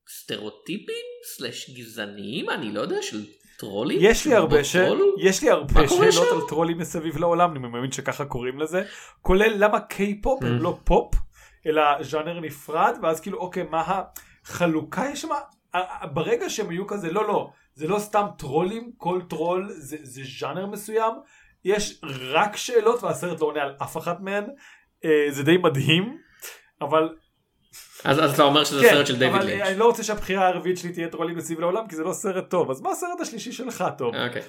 [0.10, 3.26] סטריאוטיפיים slash גזעניים, אני לא יודע, של
[3.58, 3.98] טרולים?
[4.02, 4.76] יש לי הרבה, ש...
[5.22, 8.84] יש לי הרבה שאלות על טרולים מסביב לעולם, אני מאמין שככה קוראים לזה,
[9.22, 10.62] כולל למה קיי-פופ הם אמ.
[10.62, 11.16] לא פופ,
[11.66, 14.04] אלא ז'אנר נפרד, ואז כאילו אוקיי, מה
[14.46, 15.30] החלוקה יש שם?
[16.14, 20.66] ברגע שהם היו כזה, לא לא, זה לא סתם טרולים, כל טרול זה, זה ז'אנר
[20.66, 21.14] מסוים,
[21.66, 24.44] יש רק שאלות והסרט לא עונה על אף אחת מהן,
[25.06, 26.18] אה, זה די מדהים,
[26.82, 27.10] אבל
[28.04, 29.62] אז, אז אתה אומר שזה כן, סרט של דיוויד לינץ'.
[29.62, 32.50] אבל אני לא רוצה שהבחירה הרביעית שלי תהיה טרולים מסביב לעולם כי זה לא סרט
[32.50, 34.16] טוב אז מה הסרט השלישי שלך טוב.
[34.16, 34.42] אוקיי.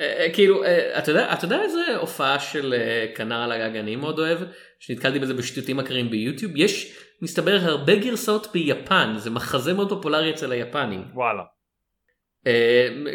[0.00, 2.74] אה, אה, כאילו אה, אתה יודע אתה יודע איזה הופעה של
[3.14, 4.38] כנר על הגג אני מאוד אוהב?
[4.80, 6.52] שנתקלתי בזה בשטוטים אחרים ביוטיוב?
[6.56, 9.14] יש מסתבר הרבה גרסאות ביפן.
[9.16, 11.04] זה מחזה מאוד פופולרי אצל היפנים.
[11.14, 11.42] וואלה.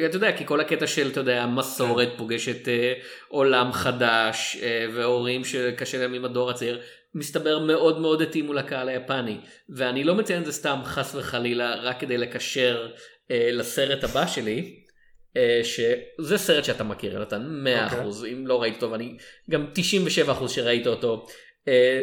[0.06, 2.68] אתה יודע כי כל הקטע של אתה יודע מסורת פוגשת
[3.28, 4.58] עולם חדש
[4.94, 6.82] והורים שקשה להם עם הדור הצעיר
[7.16, 9.38] מסתבר מאוד מאוד התאימו לקהל היפני.
[9.70, 12.88] ואני לא מציין את זה סתם חס וחלילה רק כדי לקשר
[13.32, 14.81] אה, לסרט הבא שלי
[15.64, 17.96] שזה סרט שאתה מכיר נתן 100% okay.
[17.96, 18.34] אוקיי.
[18.34, 19.18] אם לא ראית אותו ואני
[19.50, 19.66] גם
[20.28, 21.28] 97% שראית אותו.
[21.68, 22.02] אה,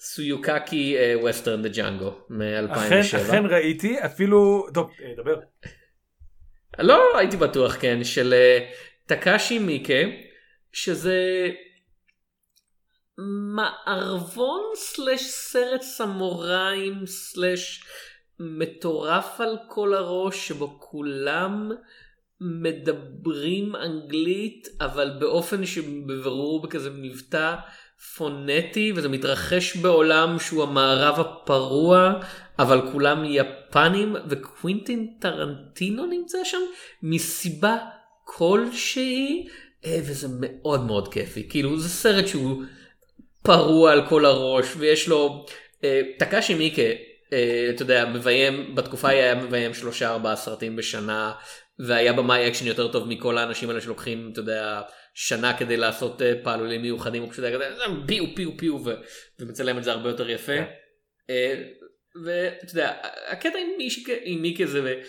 [0.00, 3.16] סויוקקי ווסטרן דה ג'אנגו מ-2007.
[3.16, 5.40] אכן, ראיתי אפילו טוב אה, דבר.
[6.78, 8.70] לא הייתי בטוח כן של אה,
[9.06, 10.02] טקאשי מיקה
[10.72, 11.48] שזה
[13.54, 17.84] מערבון סלש סרט סמוראים סלש
[18.38, 21.70] מטורף על כל הראש שבו כולם
[22.40, 27.54] מדברים אנגלית אבל באופן שבבירור בכזה מבטא
[28.16, 32.12] פונטי וזה מתרחש בעולם שהוא המערב הפרוע
[32.58, 36.60] אבל כולם יפנים וקווינטין טרנטינו נמצא שם
[37.02, 37.76] מסיבה
[38.24, 39.48] כלשהי
[39.84, 41.46] אה, וזה מאוד מאוד כיפי.
[41.48, 42.62] כאילו זה סרט שהוא
[43.42, 45.46] פרוע על כל הראש ויש לו
[45.84, 46.82] אה, טקאשי מיקה
[47.32, 51.32] אה, אתה יודע מביים בתקופה היה מביים שלושה ארבעה סרטים בשנה
[51.78, 54.82] והיה במאי אקשן יותר טוב מכל האנשים האלה שלוקחים אתה יודע
[55.14, 58.78] שנה כדי לעשות פעלולים מיוחדים הוא פשוט היה כזה פיו פיו פיו
[59.40, 60.52] ומצלם את זה הרבה יותר יפה.
[62.24, 62.96] ואתה יודע
[63.28, 63.58] הקטע
[64.24, 65.00] עם מיקה זה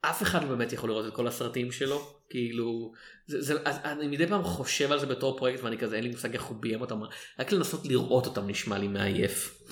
[0.00, 2.92] אף אחד לא באמת יכול לראות את כל הסרטים שלו כאילו
[3.26, 6.10] זה, זה, אז אני מדי פעם חושב על זה בתור פרויקט ואני כזה אין לי
[6.10, 7.00] מושג איך הוא ביים אותם
[7.38, 9.62] רק לנסות לראות אותם נשמע לי מעייף.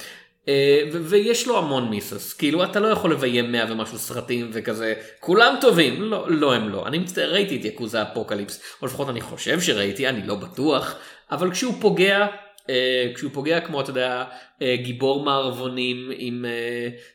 [0.51, 4.95] אה, ויש לו המון misses כאילו אתה לא יכול לביים 100 ומשהו סרטים וכזה.
[5.21, 6.03] כולם טובים.
[6.03, 6.87] לא לא הם לא.
[6.87, 8.63] אני מצטער ראיתי את Yakuza Apocalypse.
[8.83, 10.97] או לפחות אני חושב שראיתי אני לא בטוח.
[11.31, 12.27] אבל כשהוא פוגע
[12.61, 14.25] אה, כשהוא פוגע כמו אתה יודע
[14.59, 16.45] אה, גיבור מערבונים עם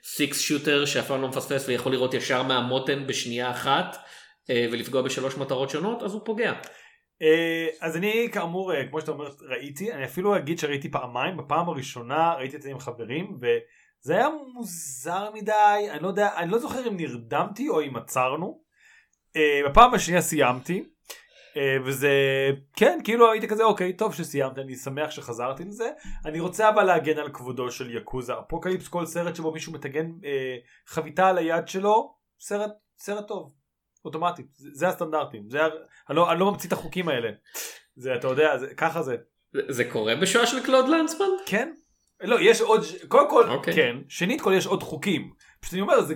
[0.03, 3.97] six-shooter שאף פעם לא מפספס ויכול לראות ישר מהמותן בשנייה אחת
[4.49, 6.53] ולפגוע בשלוש מטרות שונות אז הוא פוגע.
[7.21, 11.37] Uh, אז אני כאמור uh, כמו שאתה אומר ראיתי אני אפילו אגיד שראיתי פעמיים.
[11.37, 15.87] בפעם הראשונה ראיתי את זה עם חברים וזה היה מוזר מדי.
[15.91, 18.61] אני לא יודע אני לא זוכר אם נרדמתי או אם עצרנו.
[19.37, 20.83] uh, בפעם השנייה סיימתי.
[21.57, 22.11] אה, וזה
[22.75, 25.91] כן כאילו הייתי כזה אוקיי טוב שסיימת אני שמח שחזרתי לזה.
[26.25, 28.33] אני רוצה אבל להגן על כבודו של יקוזה.
[28.39, 33.53] אפוקליפס כל סרט שבו מישהו מטגן אה, חביתה על היד שלו סרט סרט טוב.
[34.05, 34.47] אוטומטית.
[34.55, 35.49] זה הסטנדרטים.
[35.49, 35.59] זה
[36.09, 37.29] אני לא, אני לא ממציא את החוקים האלה
[37.95, 39.15] זה אתה יודע זה, ככה זה.
[39.67, 41.25] זה קורה בשואה של קלוד לנסמן?
[41.45, 41.73] כן.
[42.21, 43.51] לא יש עוד קודם כל okay.
[43.51, 43.73] אוקיי.
[43.73, 46.15] כן שנית כל יש עוד חוקים פשוט אני אומר זה,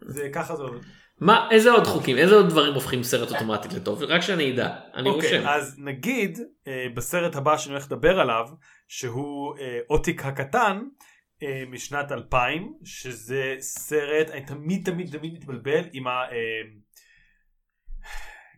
[0.00, 0.78] זה ככה זה עובד.
[1.20, 5.10] מה איזה עוד חוקים איזה עוד דברים הופכים סרט אוטומטית לטוב רק שאני אדע אני
[5.10, 5.48] okay, אוקיי, רושם.
[5.48, 8.44] אז נגיד אה, בסרט הבא שאני הולך לדבר עליו
[8.88, 10.82] שהוא אה, אוטיק הקטן
[11.42, 16.10] אה, משנת 2000 שזה סרט אני תמיד תמיד תמיד מתבלבל עם ה...
[16.10, 16.36] אה,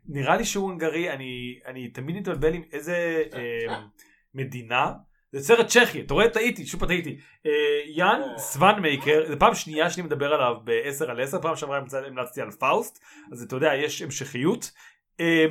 [0.09, 3.81] נראה לי שהוא הונגרי אני אני תמיד מתבלבל עם איזה אה,
[4.35, 4.93] מדינה
[5.33, 6.29] זה סרט צ'כי, אתה רואה?
[6.29, 7.19] טעיתי, שוב טעיתי.
[7.47, 7.51] אה,
[7.87, 12.51] יאן שוונקמאייר, זה פעם שנייה שאני מדבר עליו ב-10 על 10, פעם שעברה המלצתי על
[12.51, 13.01] פאוסט,
[13.33, 14.71] אז אתה יודע, יש המשכיות.
[15.21, 15.45] אה,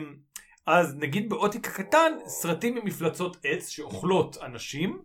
[0.66, 5.02] אז נגיד באוטיק הקטן, סרטים עם מפלצות עץ שאוכלות אנשים,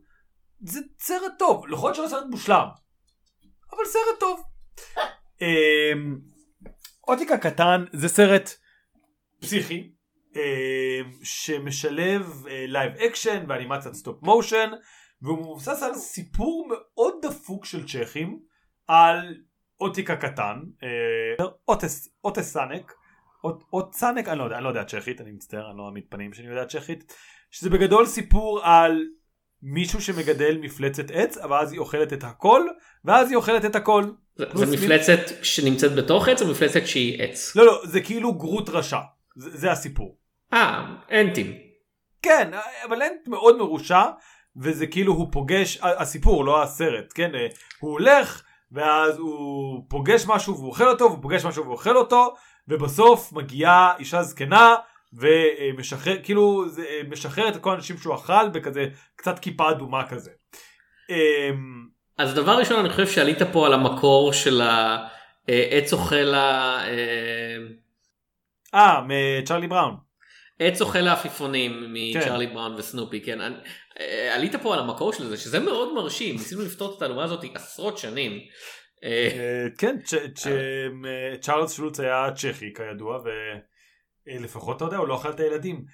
[0.61, 2.67] זה סרט טוב, יכול להיות שלא סרט מושלם,
[3.73, 4.43] אבל סרט טוב.
[5.43, 5.93] אה,
[7.09, 8.51] אוטיק הקטן זה סרט
[9.45, 9.91] פסיכי,
[10.37, 10.41] אמ,
[11.23, 14.71] שמשלב live action ואנימציית stop motion
[15.23, 18.39] והוא מבוסס על סיפור מאוד דפוק של צ'כים
[18.89, 19.35] על
[19.81, 22.93] אוטיק הקטן אה, אוטס, אוטסנק
[23.73, 26.49] אוטסנק אני לא יודע אני לא יודע צ'כית אני מצטער אני לא אעמיד פנים שאני
[26.49, 27.15] יודע צ'כית
[27.51, 29.05] שזה בגדול סיפור על
[29.63, 32.63] מישהו שמגדל מפלצת עץ אבל אז היא אוכלת את הכל
[33.05, 34.05] ואז היא אוכלת את הכל.
[34.37, 35.45] זה, זה מפלצת מ...
[35.45, 37.57] שנמצאת בתוך עץ או מפלצת שהיא עץ?
[37.57, 38.99] לא לא זה כאילו גרוט רשע
[39.35, 40.19] זה, זה הסיפור.
[40.53, 41.53] אה, אנטים.
[42.23, 42.51] כן,
[42.85, 44.03] אבל אנט מאוד מרושע,
[44.57, 47.31] וזה כאילו הוא פוגש, הסיפור, לא הסרט, כן?
[47.81, 48.43] הוא הולך,
[48.73, 52.35] ואז הוא פוגש משהו והוא אוכל אותו, והוא פוגש משהו והוא אוכל אותו,
[52.69, 54.75] ובסוף מגיעה אישה זקנה,
[55.13, 60.31] ומשחרר, כאילו, זה משחרר את כל האנשים שהוא אכל בכזה קצת כיפה אדומה כזה.
[61.11, 61.87] אמ,
[62.19, 64.61] אז דבר ראשון אני חושב שעלית פה על המקור של
[65.49, 66.81] העץ אוכל ה...
[68.75, 69.97] אה, מצ'רלי בראון.
[70.59, 72.55] עץ אוכל העפיפונים מצ'רלי כן.
[72.55, 73.55] בראון וסנופי כן אני,
[74.01, 77.45] אה, עלית פה על המקור של זה שזה מאוד מרשים ניסינו לפתור את התעלומה הזאת
[77.55, 78.33] עשרות שנים.
[79.05, 79.97] אה, אה, כן
[81.41, 83.19] צ'ארלס שולץ היה צ'כי כידוע
[84.27, 85.85] ולפחות אתה יודע הוא לא אכל את הילדים.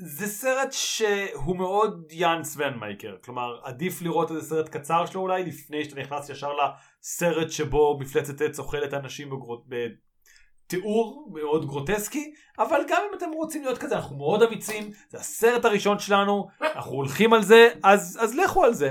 [0.00, 5.84] זה סרט שהוא מאוד יאן סוונמייקר כלומר עדיף לראות איזה סרט קצר שלו אולי לפני
[5.84, 9.30] שאתה נכנס ישר לסרט שבו מפלצת עץ אוכלת אנשים
[10.68, 15.64] תיאור מאוד גרוטסקי אבל גם אם אתם רוצים להיות כזה אנחנו מאוד אמיצים זה הסרט
[15.64, 18.90] הראשון שלנו אנחנו הולכים על זה אז אז לכו על זה.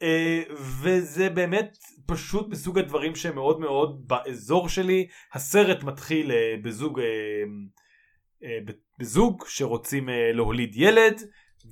[0.00, 5.06] uh, וזה באמת פשוט מסוג הדברים שהם מאוד מאוד באזור שלי.
[5.32, 7.02] הסרט מתחיל uh, בזוג uh,
[8.42, 11.22] uh, בזוג שרוצים uh, להוליד ילד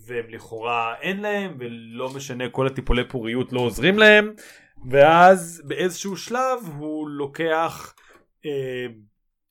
[0.06, 4.34] והם לכאורה אין להם ולא משנה כל הטיפולי פוריות לא עוזרים להם.
[4.90, 7.94] ואז באיזשהו שלב הוא לוקח
[8.42, 8.48] uh,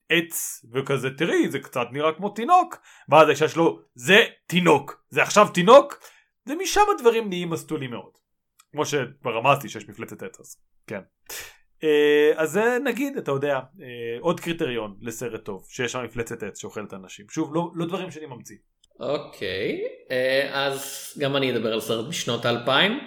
[0.10, 2.78] עץ וכזה תראי זה קצת נראה כמו תינוק.
[3.10, 6.00] ואז האישה שלו זה תינוק זה עכשיו תינוק?
[6.48, 8.12] ומשם הדברים נהיים מסטולים מאוד.
[8.72, 11.00] כמו שכבר רמזתי שיש מפלצת עץ אז כן.
[11.84, 16.62] אה, אז זה נגיד אתה יודע אה, עוד קריטריון לסרט טוב שיש שם מפלצת עץ
[16.62, 17.26] שאוכלת אנשים.
[17.30, 18.58] שוב לא, לא דברים שאני ממציא.
[19.00, 23.00] אוקיי, אה, אז גם אני אדבר על סרט בשנות האלפיים,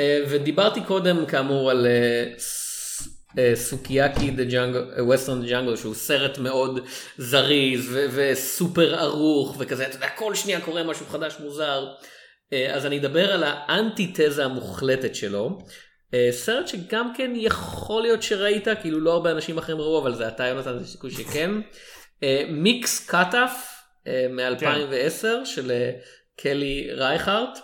[0.00, 2.32] אה, ודיברתי קודם כאמור על אה,
[3.54, 6.80] סוקיאקי ווסטרן ג'אנגו, ווסטרן ג'אנגל, שהוא סרט מאוד
[7.18, 11.88] זריז ו- וסופר ערוך וכזה, אתה יודע, כל שנייה קורה משהו חדש מוזר.
[12.74, 15.58] אז אני אדבר על האנטיתזה המוחלטת שלו.
[16.30, 20.46] סרט שגם כן יכול להיות שראית, כאילו לא הרבה אנשים אחרים ראו, אבל זה אתה
[20.46, 21.50] יונתן, יש סיכוי שכן.
[22.48, 23.78] מיקס קאטאף.
[24.30, 25.44] מ-2010 כן.
[25.44, 25.90] של אה,
[26.36, 27.58] קלי רייכרט.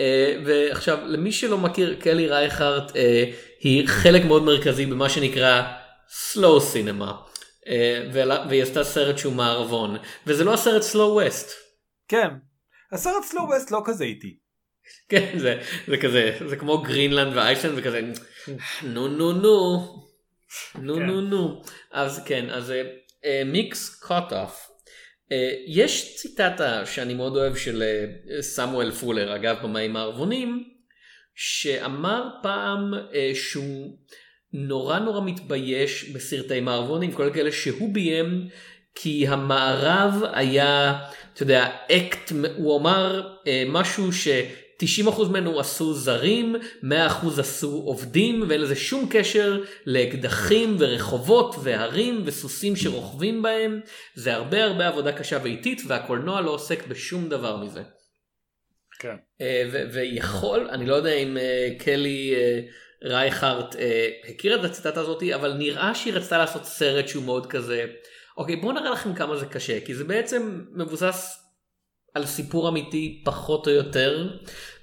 [0.00, 3.24] אה, ועכשיו למי שלא מכיר קלי רייכרט אה,
[3.60, 5.62] היא חלק מאוד מרכזי במה שנקרא
[6.32, 7.12] slow cinema
[8.48, 11.50] והיא עשתה סרט שהוא מערבון וזה לא הסרט slow west.
[12.08, 12.28] כן
[12.92, 14.38] הסרט slow west לא כזה איטי.
[15.10, 18.00] כן זה, זה כזה זה כמו גרינלנד ואייסלנד וכזה
[18.82, 21.06] נו נו נו נו כן.
[21.06, 22.72] נו נו אז כן אז
[23.44, 24.68] מיקס קוט אוף
[25.32, 30.64] אה, יש ציטטה שאני מאוד אוהב של אה, סמואל פולר, אגב במאים הערבונים,
[31.40, 33.98] שאמר פעם אה, שהוא
[34.52, 38.48] נורא נורא מתבייש בסרטי מערבונים, כל כאלה שהוא ביים,
[38.94, 40.98] כי המערב היה,
[41.34, 43.28] אתה יודע, אקט, הוא אמר
[43.66, 44.28] משהו ש...
[45.06, 46.86] 90% ממנו עשו זרים, 100%
[47.40, 53.80] עשו עובדים, ואין לזה שום קשר לאקדחים ורחובות והרים וסוסים שרוכבים בהם.
[54.14, 57.82] זה הרבה הרבה עבודה קשה ואיטית, והקולנוע לא עוסק בשום דבר מזה.
[58.98, 59.16] כן.
[59.40, 62.60] אה, ויכול, אני לא יודע אם אה, קלי אה,
[63.02, 63.76] רייכרט
[64.28, 67.86] הכיר את הציטטה הזאתי, אבל נראה שהיא רצתה לעשות סרט שהוא מאוד כזה,
[68.36, 71.44] אוקיי בואו נראה לכם כמה זה קשה, כי זה בעצם מבוסס
[72.14, 74.28] על סיפור אמיתי פחות או יותר,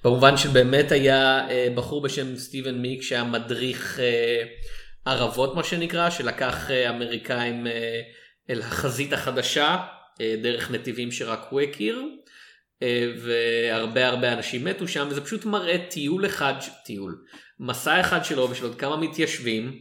[0.04, 4.00] במובן שבאמת היה בחור בשם סטיבן מיק שהיה מדריך
[5.06, 7.68] ערבות מה שנקרא, שלקח אמריקאים
[8.50, 9.78] אל החזית החדשה,
[10.20, 12.02] דרך נתיבים שרק הוא הכיר,
[13.22, 16.54] והרבה הרבה אנשים מתו שם, וזה פשוט מראה טיול אחד,
[16.86, 17.24] טיול,
[17.60, 19.80] מסע אחד שלו ושל עוד כמה מתיישבים,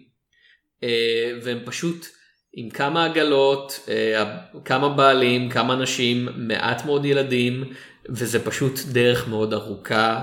[0.82, 2.06] אה, והם פשוט
[2.52, 7.72] עם כמה עגלות, אה, כמה בעלים, כמה נשים, מעט מאוד ילדים,
[8.08, 10.22] וזה פשוט דרך מאוד ארוכה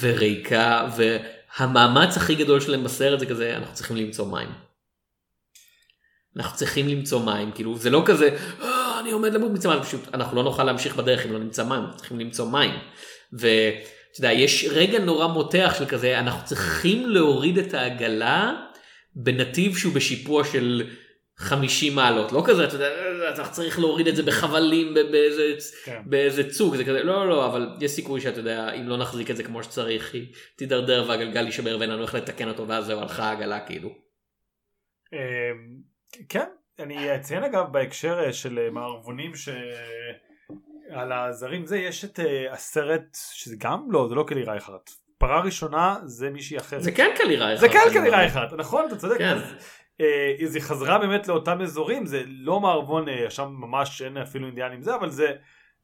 [0.00, 4.48] וריקה, והמאמץ הכי גדול שלהם בסרט זה כזה, אנחנו צריכים למצוא מים.
[6.36, 8.75] אנחנו צריכים למצוא מים, כאילו זה לא כזה, אה,
[9.06, 11.80] אני עומד למות מצא מים, פשוט אנחנו לא נוכל להמשיך בדרך אם לא נמצא מים,
[11.80, 12.70] אנחנו צריכים למצוא מים.
[13.32, 18.52] ואתה יודע, יש רגע נורא מותח של כזה, אנחנו צריכים להוריד את העגלה
[19.14, 20.90] בנתיב שהוא בשיפוע של
[21.36, 26.02] 50 מעלות לא כזה אתה יודע אתה צריך להוריד את זה בחבלים באיזה, כן.
[26.06, 29.36] באיזה צוג זה כזה לא לא אבל יש סיכוי שאתה יודע אם לא נחזיק את
[29.36, 33.24] זה כמו שצריך היא תידרדר והגלגל יישבר ואין לנו איך לתקן אותו ואז זהו הלכה
[33.24, 33.88] העגלה כאילו.
[35.12, 35.18] אמ,
[36.28, 36.46] כן
[36.78, 39.48] אני אציין אגב בהקשר אה, של אה, מערבונים ש...
[40.90, 45.40] על הזרים זה יש את uh, הסרט שזה גם לא זה לא קלי רייכרט פרה
[45.40, 46.82] ראשונה זה מישהי אחרת.
[46.82, 48.84] זה כן קלי רייכרט זה כן קלי רייכרט נכון?
[48.88, 49.18] אתה צודק.
[49.18, 49.36] כן.
[49.36, 49.42] אז,
[50.00, 54.82] אה, היא חזרה באמת לאותם אזורים זה לא מערבון אה, שם ממש אין אפילו אינדיאנים
[54.82, 55.32] זה אבל זה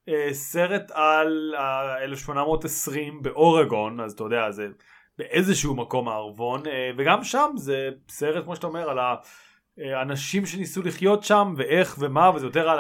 [0.09, 1.55] אה, סרט על
[2.03, 4.67] 1820 באורגון אז אתה יודע זה
[5.19, 6.63] באיזשהו מקום מערבון
[6.97, 8.99] וגם שם זה סרט כמו שאתה אומר על
[9.79, 12.79] האנשים שניסו לחיות שם ואיך ומה וזה יותר על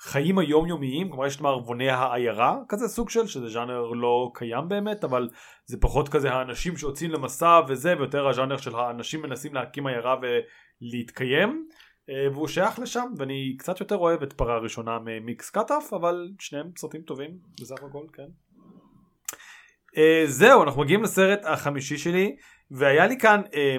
[0.00, 5.28] החיים היומיומיים כלומר יש מערבוני העיירה כזה סוג של שזה ז'אנר לא קיים באמת אבל
[5.66, 11.68] זה פחות כזה האנשים שיוצאים למסע וזה ויותר הז'אנר של האנשים מנסים להקים עיירה ולהתקיים
[12.10, 16.70] אה, והוא שייך לשם ואני קצת יותר אוהב את פרה ראשונה ממיקס קאטאף אבל שניהם
[16.76, 18.28] סרטים טובים בסך הכל כן.
[19.96, 22.36] אה, זהו אנחנו מגיעים לסרט החמישי שלי
[22.70, 23.76] והיה לי כאן אה,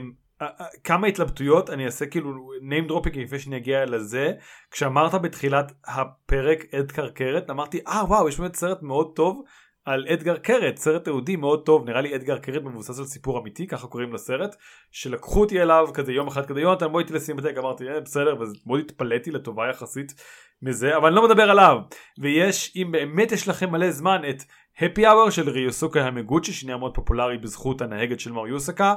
[0.84, 2.32] כמה התלבטויות אני אעשה כאילו
[2.70, 4.32] name dropping לפני שאני אגיע לזה.
[4.72, 9.44] כשאמרת בתחילת הפרק עד קרקרת אמרתי אה ah, וואו יש באמת סרט מאוד טוב
[9.86, 13.68] על אדגר קרת סרט תיעודי מאוד טוב נראה לי אדגר קרת מבוסס על סיפור אמיתי
[13.68, 14.56] ככה קוראים לסרט
[14.92, 18.80] שלקחו אותי אליו כזה יום אחד כזה יונתן בוא איתי לסימטק אמרתי אה, בסדר ומאוד
[18.80, 20.14] התפלאתי לטובה יחסית
[20.62, 21.78] מזה אבל אני לא מדבר עליו.
[22.20, 24.44] ויש אם באמת יש לכם מלא זמן את
[24.82, 28.94] הפי אאוור של ריוסוקה המגוצ'י שנהיה מאוד פופולרי בזכות הנהגת של מר יוסקה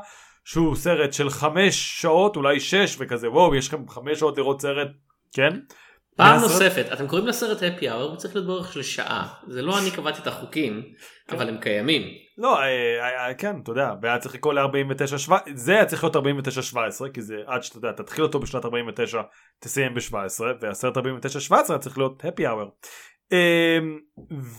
[0.51, 4.89] שהוא סרט של חמש שעות אולי שש וכזה וואו יש לכם חמש שעות לראות סרט
[5.33, 5.59] כן
[6.17, 9.35] פעם מהסרט- נוספת, אתם קוראים לסרט happy hour, הוא צריך להיות באורך של שעה.
[9.49, 10.83] זה לא אני קבעתי את החוקים,
[11.31, 12.03] אבל הם קיימים.
[12.39, 16.19] לא, אה, אה, כן, אתה יודע, והיה צריך לקרוא ל-49, זה היה צריך להיות 49-17,
[17.15, 19.23] כי זה עד שאתה יודע, תתחיל אותו בשנת 49,
[19.61, 20.15] תסיים ב-17,
[20.61, 21.01] והסרט 49-17
[21.69, 22.89] היה צריך להיות happy hour.
[23.33, 23.79] אה,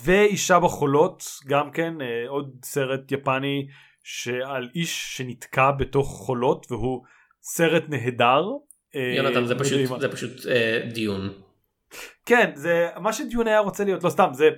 [0.04, 3.68] ואישה בחולות, גם כן, אה, עוד סרט יפני
[4.12, 7.04] שעל איש שנתקע בתוך חולות, והוא
[7.42, 8.46] סרט נהדר.
[8.96, 10.00] אה, יונתן זה פשוט, מדהים.
[10.00, 11.34] זה פשוט אה, דיון.
[12.26, 14.50] כן, זה מה שדיון היה רוצה להיות, לא סתם, זה...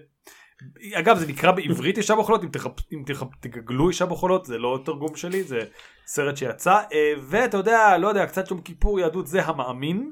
[0.93, 2.71] אגב זה נקרא בעברית אישה בחולות אם, תחפ...
[2.93, 3.27] אם תחפ...
[3.39, 5.59] תגגלו אישה בחולות זה לא תרגום שלי זה
[6.05, 10.11] סרט שיצא אה, ואתה יודע לא יודע קצת יום כיפור יהדות זה המאמין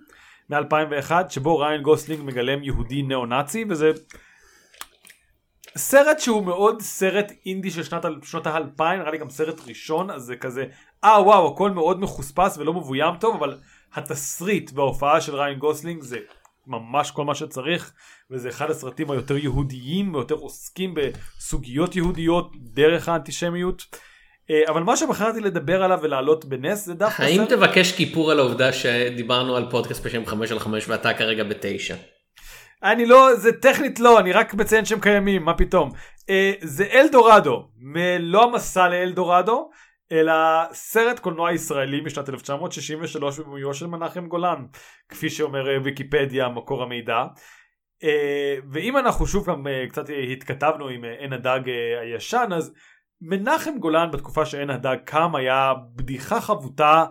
[0.49, 3.91] מ-2001 שבו ריין גוסלינג מגלם יהודי ניאו נאצי וזה
[5.79, 10.21] סרט שהוא מאוד סרט אינדי של שנת, שנות האלפיים נראה לי גם סרט ראשון אז
[10.21, 10.65] זה כזה
[11.03, 13.57] אה וואו הכל מאוד מחוספס ולא מבוים טוב אבל
[13.93, 16.17] התסריט וההופעה של ראיין גוסלינג זה
[16.67, 17.93] ממש כל מה שצריך
[18.31, 23.83] וזה אחד הסרטים היותר יהודיים ויותר עוסקים בסוגיות יהודיות דרך האנטישמיות.
[24.49, 28.73] אה, אבל מה שבחרתי לדבר עליו ולהעלות בנס זה דווקא האם תבקש כיפור על העובדה
[28.73, 31.95] שדיברנו על פודקאסט בשם 5 על 5 ואתה כרגע בתשע?
[32.83, 35.91] אני לא זה טכנית לא אני רק מציין שהם קיימים מה פתאום
[36.29, 37.69] אה, זה אלדורדו
[38.19, 39.69] לא המסע לאלדורדו
[40.11, 40.33] אלא
[40.73, 44.65] סרט קולנוע ישראלי משנת 1963 בבימויו של מנחם גולן
[45.09, 47.25] כפי שאומר אה, ויקיפדיה מקור המידע.
[48.03, 52.73] אה, ואם אנחנו שוב פעם אה, קצת התכתבנו עם עין הדג אה, הישן אז
[53.21, 57.05] מנחם גולן בתקופה שעין הדג קם היה בדיחה חבוטה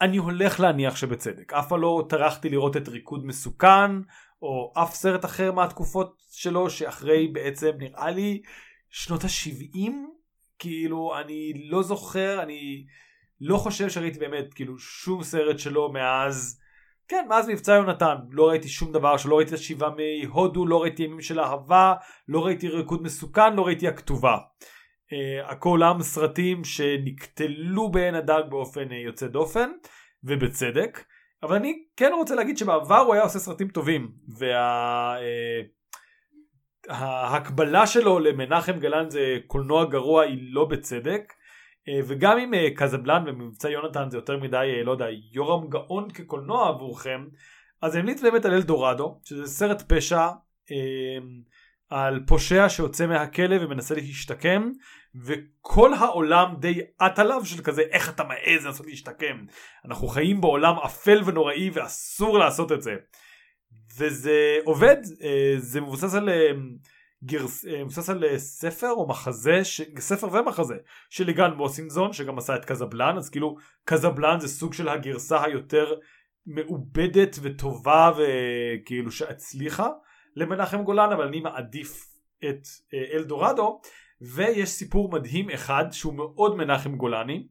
[0.00, 3.90] אני הולך להניח שבצדק אף פעם לא טרחתי לראות את ריקוד מסוכן
[4.42, 8.42] או אף סרט אחר מהתקופות שלו שאחרי בעצם נראה לי
[8.90, 9.90] שנות ה-70
[10.58, 12.86] כאילו אני לא זוכר אני
[13.40, 16.60] לא חושב שראיתי באמת כאילו שום סרט שלו מאז.
[17.08, 18.16] כן מאז מבצע יונתן.
[18.30, 21.94] לא ראיתי שום דבר שלא ראיתי את השיבה מהודו לא ראיתי ימים של אהבה
[22.28, 24.36] לא ראיתי ריקוד מסוכן לא ראיתי הכתובה.
[24.36, 29.70] Uh, הכולם סרטים שנקטלו בעין הדג באופן uh, יוצא דופן
[30.24, 31.04] ובצדק
[31.46, 34.12] אבל אני כן רוצה להגיד שבעבר הוא היה עושה סרטים טובים
[36.88, 41.32] וההקבלה שלו למנחם גלן זה קולנוע גרוע היא לא בצדק.
[41.88, 46.10] אה, וגם אם אה, קזבלן ומבצע יונתן זה יותר מדי אה, לא יודע יורם גאון
[46.10, 47.26] כקולנוע עבורכם
[47.82, 50.28] אז אני ממליץ באמת על אלדורדו שזה סרט פשע
[50.70, 51.18] אה,
[51.90, 54.70] על פושע שיוצא מהכלא ומנסה להשתקם
[55.24, 59.44] וכל העולם די עט עליו של כזה איך אתה מעז לנסות להשתקם?
[59.84, 62.94] אנחנו חיים בעולם אפל ונוראי ואסור לעשות את זה.
[63.98, 66.50] וזה עובד אה, זה מבוסס על אה,
[67.24, 69.80] גרס, אה, מבוסס על ספר או מחזה ש...
[69.98, 70.76] ספר ומחזה
[71.10, 73.16] של יגאל מוסינזון שגם עשה את קזבלן.
[73.16, 75.94] אז כאילו קזבלן זה סוג של הגרסה היותר
[76.46, 79.88] מעובדת וטובה וכאילו שהצליחה
[80.36, 82.06] למנחם גולן אבל אני מעדיף
[82.44, 82.62] את
[83.14, 83.80] אלדורדו
[84.20, 87.46] ויש סיפור מדהים אחד שהוא מאוד מנחם גולני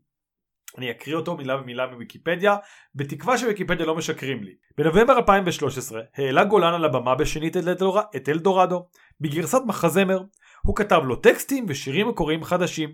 [0.78, 2.56] אני אקריא אותו מילה במילה מוויקיפדיה
[2.96, 4.56] בתקווה שוויקיפדיה לא משקרים לי.
[4.78, 8.00] בנובמבר 2013 העלה גולן על הבמה בשנית את אלדור...
[8.16, 8.88] את אלדורדו
[9.22, 10.24] בגרסת מחזמר
[10.62, 12.90] הוא כתב לו טקסטים ושירים מקוריים חדשים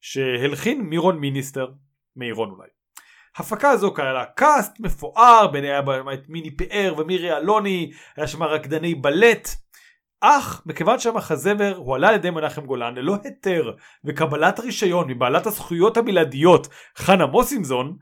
[0.00, 1.68] שהלחין מירון מיניסטר
[2.16, 2.68] מירון אולי.
[3.36, 9.48] הפקה זו כללה קאסט מפואר ביניהם את מיני פאר ומירי אלוני היה שם רקדני בלט
[10.20, 13.72] אך מכיוון שהמחזמר הועלה על ידי מנחם גולן ללא היתר
[14.04, 17.96] וקבלת רישיון מבעלת הזכויות הבלעדיות חנה מוסינזון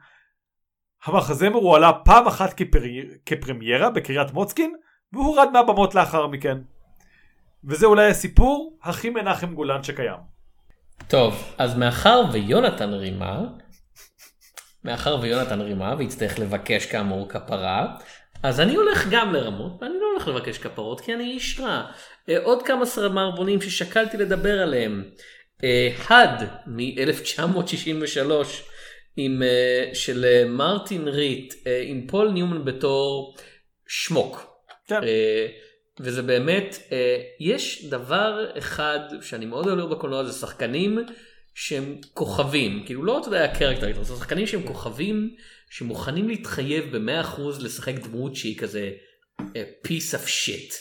[1.04, 3.04] המחזמר הועלה פעם אחת כפרי...
[3.26, 4.74] כפרמיירה בקריית מוצקין
[5.12, 6.58] והורד מהבמות לאחר מכן.
[7.64, 10.36] וזה אולי הסיפור הכי מנחם גולן שקיים.
[11.08, 13.40] טוב, אז מאחר ויונתן רימה,
[14.84, 17.96] מאחר ויונתן רימה ויצטרך לבקש כאמור כפרה,
[18.42, 21.82] אז אני הולך גם לרמות, ואני לא הולך לבקש כפרות כי אני איש רע.
[22.28, 25.04] אה, עוד כמה סרט מערבונים ששקלתי לדבר עליהם.
[25.64, 28.30] אה, הד מ-1963
[29.16, 33.36] עם אה, של אה, מרטין ריט אה, עם פול ניומן בתור
[33.86, 34.46] שמוק.
[34.86, 35.02] כן.
[35.02, 35.46] אה,
[36.00, 40.98] וזה באמת, אה, יש דבר אחד שאני מאוד אוהב בקולנוע זה שחקנים
[41.54, 45.34] שהם כוכבים, כאילו לא אתה יודע הקרקטר, זה שחקנים שהם כוכבים
[45.70, 48.90] שמוכנים להתחייב ב-100% לשחק דמות שהיא כזה
[49.40, 50.74] אה, piece of shit.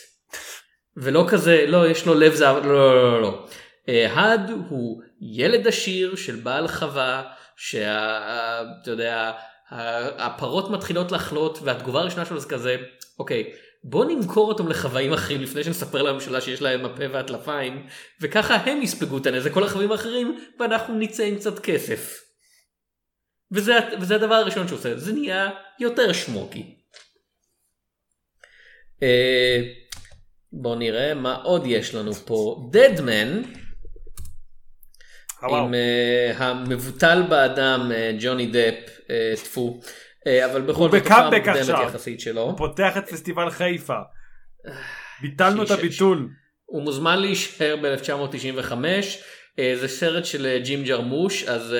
[0.97, 3.47] ולא כזה, לא, יש לו לב זהב, לא, לא, לא, לא.
[3.89, 7.23] אה, הד הוא ילד עשיר של בעל חווה,
[7.55, 9.31] שאתה יודע,
[9.69, 12.75] ה- הפרות מתחילות לחלות והתגובה הראשונה שלו זה כזה,
[13.19, 17.86] אוקיי, בוא נמכור אותם לחוואים אחרים לפני שנספר לממשלה שיש להם מפה והטלפיים,
[18.21, 22.24] וככה הם יספגו את הנזק, כל החוואים האחרים, ואנחנו נצא עם קצת כסף.
[23.52, 26.76] וזה, וזה הדבר הראשון שהוא עושה, זה נהיה יותר שמוקי.
[29.04, 29.62] אה,
[30.54, 32.70] בוא נראה מה עוד יש לנו פה.
[32.74, 33.48] Deadman.
[35.43, 35.66] וואו.
[35.66, 39.80] עם uh, המבוטל באדם ג'וני דפ, אה, טפו,
[40.28, 41.82] אה, אבל בכל הוא זאת הופעה בקאמבק עכשיו.
[41.88, 42.41] יחסית שלו.
[42.41, 44.00] הוא פותח את פסטיבל חיפה.
[45.22, 46.30] ביטלנו את הביטול.
[46.66, 48.74] הוא מוזמן להישאר ב-1995,
[49.58, 51.76] זה סרט של ג'ים ג'רמוש, אז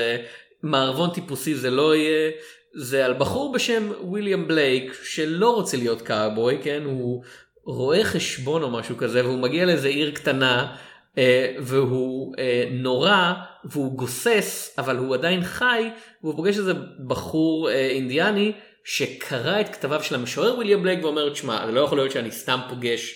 [0.66, 2.32] מערבון טיפוסי זה לא יהיה,
[2.76, 7.24] זה על בחור בשם ויליאם בלייק שלא רוצה להיות קאובוי, כן, הוא
[7.63, 10.76] רואה חשבון או משהו כזה, והוא מגיע לאיזה עיר קטנה,
[11.18, 13.34] אה, והוא אה, נורא,
[13.66, 15.89] והוא גוסס, אבל הוא עדיין חי,
[16.24, 16.74] והוא פוגש איזה
[17.07, 18.51] בחור אה, אינדיאני
[18.84, 23.16] שקרא את כתביו של המשורר ויליאם בלייק ואומר, תשמע, לא יכול להיות שאני סתם פוגש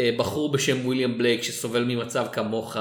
[0.00, 2.76] אה, בחור בשם ויליאם בלייק שסובל ממצב כמוך,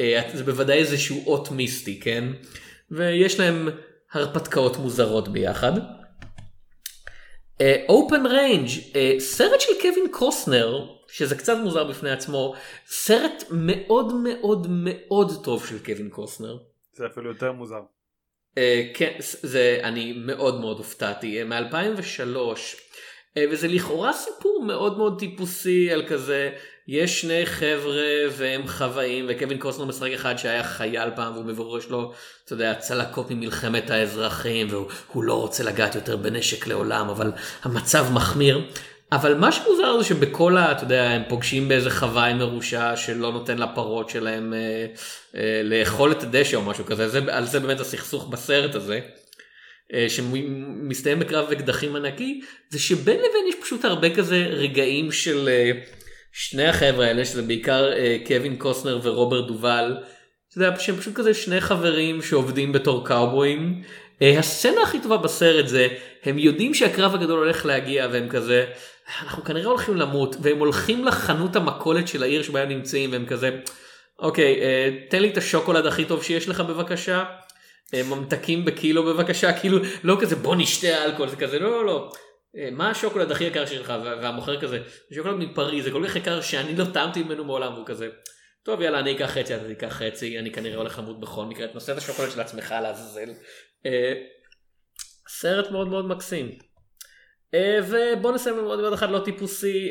[0.00, 2.24] אה, זה בוודאי איזשהו אות מיסטי, כן?
[2.90, 3.68] ויש להם
[4.12, 5.72] הרפתקאות מוזרות ביחד.
[7.88, 8.68] Open Range
[9.18, 12.54] סרט של קווין קוסטנר שזה קצת מוזר בפני עצמו
[12.86, 16.58] סרט מאוד מאוד מאוד טוב של קווין קוסטנר.
[16.92, 17.80] זה אפילו יותר מוזר.
[18.58, 22.36] אה, כן, זה, אני מאוד מאוד הופתעתי, מ-2003,
[23.50, 26.50] וזה לכאורה סיפור מאוד מאוד טיפוסי על כזה,
[26.88, 28.02] יש שני חבר'ה
[28.36, 32.12] והם חוואים, וקווין קוסנר משחק אחד שהיה חייל פעם והוא מבורש לו,
[32.44, 37.32] אתה יודע, צלקות ממלחמת האזרחים, והוא הוא לא רוצה לגעת יותר בנשק לעולם, אבל
[37.62, 38.64] המצב מחמיר.
[39.12, 40.72] אבל מה שמוזר זה שבכל ה...
[40.72, 44.86] אתה יודע, הם פוגשים באיזה חוואי מרושע שלא נותן לפרות שלהם אה,
[45.36, 49.00] אה, לאכול את הדשא או משהו כזה, זה, על זה באמת הסכסוך בסרט הזה.
[49.92, 55.70] אה, שמסתיים בקרב אקדחים ענקי, זה שבין לבין יש פשוט הרבה כזה רגעים של אה,
[56.36, 59.96] שני החבר'ה האלה, שזה בעיקר אה, קווין קוסנר ורוברט דובל,
[60.54, 63.82] שזה שהם פשוט כזה שני חברים שעובדים בתור קאובויים.
[64.22, 65.88] אה, הסצנה הכי טובה בסרט זה,
[66.24, 68.66] הם יודעים שהקרב הגדול הולך להגיע והם כזה,
[69.22, 73.50] אנחנו כנראה הולכים למות, והם הולכים לחנות המכולת של העיר שבה הם נמצאים והם כזה,
[74.18, 77.24] אוקיי, אה, תן לי את השוקולד הכי טוב שיש לך בבקשה.
[78.08, 82.12] ממתקים בקילו בבקשה, כאילו לא כזה בוא נשתה אלכוהול, זה כזה לא לא לא.
[82.58, 84.78] אה, מה השוקולד הכי יקר שלך וה- והמוכר כזה,
[85.14, 88.08] שוקולד מפריז זה כל כך יקר שאני לא טעמתי ממנו מעולם והוא כזה.
[88.62, 91.92] טוב יאללה אני אקח חצי אתה תיקח חצי אני כנראה הולך למות בכל מקרה תנוסה
[91.92, 93.30] את השוקולד של עצמך לעזאזל.
[93.86, 94.12] אה,
[95.28, 96.58] סרט מאוד מאוד מקסים.
[97.54, 99.90] אה, ובוא נסיים עם עוד אחד לא טיפוסי,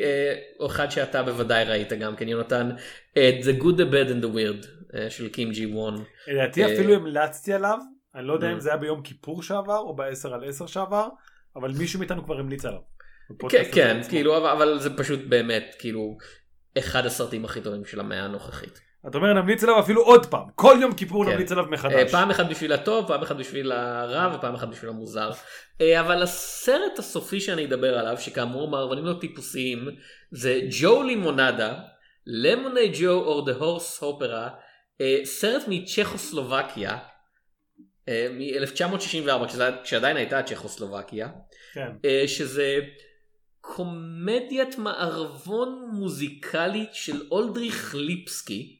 [0.60, 2.70] או אחד שאתה בוודאי ראית גם כן יונתן,
[3.16, 4.66] אה, The Good, The Bad and The Weird
[5.10, 6.04] של קים ג'י וון.
[6.28, 7.78] לדעתי אפילו המלצתי עליו,
[8.14, 8.52] אני לא יודע.
[8.52, 11.08] אם זה היה ביום כיפור שעבר או ב-10 על 10 שעבר,
[11.56, 12.80] אבל מישהו מאיתנו כבר המליץ עליו.
[13.48, 14.00] כן, כן.
[14.08, 16.16] כאילו, אבל, אבל זה פשוט באמת, כאילו,
[16.78, 18.80] אחד הסרטים הכי טובים של המאה הנוכחית.
[19.08, 21.30] אתה אומר נמליץ עליו אפילו עוד פעם, כל יום כיפור כן.
[21.30, 22.10] נמליץ עליו אה, מחדש.
[22.12, 25.30] פעם אחת בשביל הטוב, פעם אחת בשביל הרע ופעם אחת בשביל המוזר.
[25.80, 29.88] אה, אבל הסרט הסופי שאני אדבר עליו, שכאמור מערבונים לא טיפוסיים,
[30.30, 31.74] זה ג'ו לימונדה,
[32.26, 34.48] למוני ג'ו או דה הורס אופרה,
[35.24, 36.98] סרט מצ'כוסלובקיה.
[38.08, 41.28] מ-1964 כשעדיין הייתה צ'כוסלובקיה
[41.74, 41.88] כן.
[42.04, 42.78] אה, שזה
[43.60, 48.76] קומדיית מערבון מוזיקלית של אולדריך ליפסקי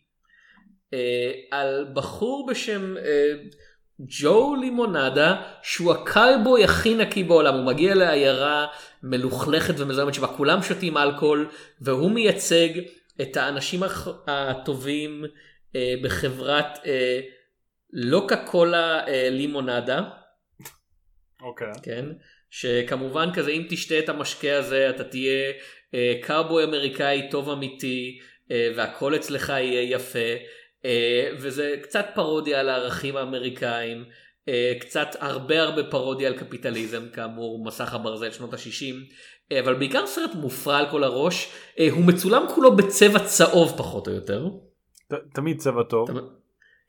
[0.94, 3.32] אה, על בחור בשם אה,
[4.00, 8.66] ג'ו לימונדה שהוא הקלבוי הכי נקי בעולם הוא מגיע לעיירה
[9.02, 11.48] מלוכלכת ומזוהמת שבה כולם שותים אלכוהול
[11.80, 12.68] והוא מייצג
[13.20, 13.80] את האנשים
[14.26, 15.24] הטובים
[15.76, 17.20] אה, בחברת אה,
[17.94, 20.00] לוקה קולה אה, לימונדה.
[21.42, 21.72] אוקיי.
[21.82, 22.04] כן?
[22.50, 25.52] שכמובן כזה אם תשתה את המשקה הזה אתה תהיה
[25.94, 28.18] אה, קאובוי אמריקאי טוב אמיתי
[28.50, 30.18] אה, והכל אצלך יהיה יפה
[30.84, 34.04] אה, וזה קצת פרודיה על הערכים האמריקאים
[34.48, 38.94] אה, קצת הרבה הרבה פרודיה על קפיטליזם כאמור מסך הברזל שנות ה-60
[39.52, 44.08] אה, אבל בעיקר סרט מופרע על כל הראש אה, הוא מצולם כולו בצבע צהוב פחות
[44.08, 44.48] או יותר.
[45.12, 46.10] ת- תמיד צבע טוב.
[46.10, 46.20] אתה-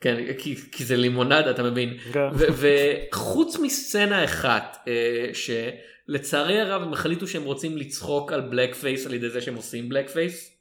[0.02, 2.28] כן כי, כי זה לימונדה אתה מבין כן.
[2.34, 9.30] וחוץ מסצנה אחת אה, שלצערי הרב הם החליטו שהם רוצים לצחוק על blackface על ידי
[9.30, 10.52] זה שהם עושים blackface.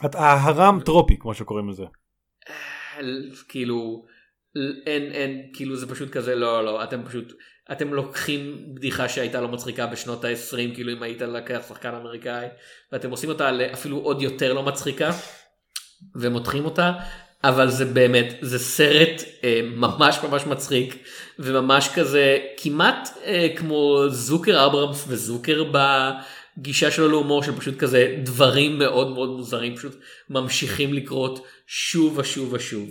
[0.00, 1.84] הרעם הטרופי כמו שקוראים לזה.
[3.48, 4.06] כאילו
[4.86, 7.32] אין אין כאילו זה פשוט כזה לא לא אתם פשוט
[7.72, 12.46] אתם לוקחים בדיחה שהייתה לא מצחיקה בשנות ה-20 כאילו אם היית לקח שחקן אמריקאי
[12.92, 15.10] ואתם עושים אותה אפילו עוד יותר לא מצחיקה
[16.20, 16.92] ומותחים אותה
[17.44, 21.02] אבל זה באמת זה סרט אה, ממש ממש מצחיק
[21.38, 28.78] וממש כזה כמעט אה, כמו זוקר אברמס וזוקר בגישה שלו להומור של פשוט כזה דברים
[28.78, 29.96] מאוד מאוד מוזרים פשוט
[30.30, 32.88] ממשיכים לקרות שוב ושוב ושוב.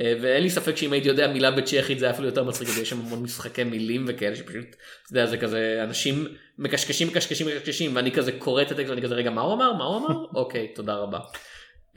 [0.00, 2.90] אה, ואין לי ספק שאם הייתי יודע מילה בצ'כית זה היה אפילו יותר מצחיק, יש
[2.90, 6.26] שם המון משחקי מילים וכאלה שפשוט, אתה יודע, זה כזה אנשים
[6.58, 9.84] מקשקשים מקשקשים מקשקשים ואני כזה קורא את הטקסט ואני כזה רגע מה הוא אמר מה
[9.84, 11.18] הוא אמר אוקיי תודה רבה.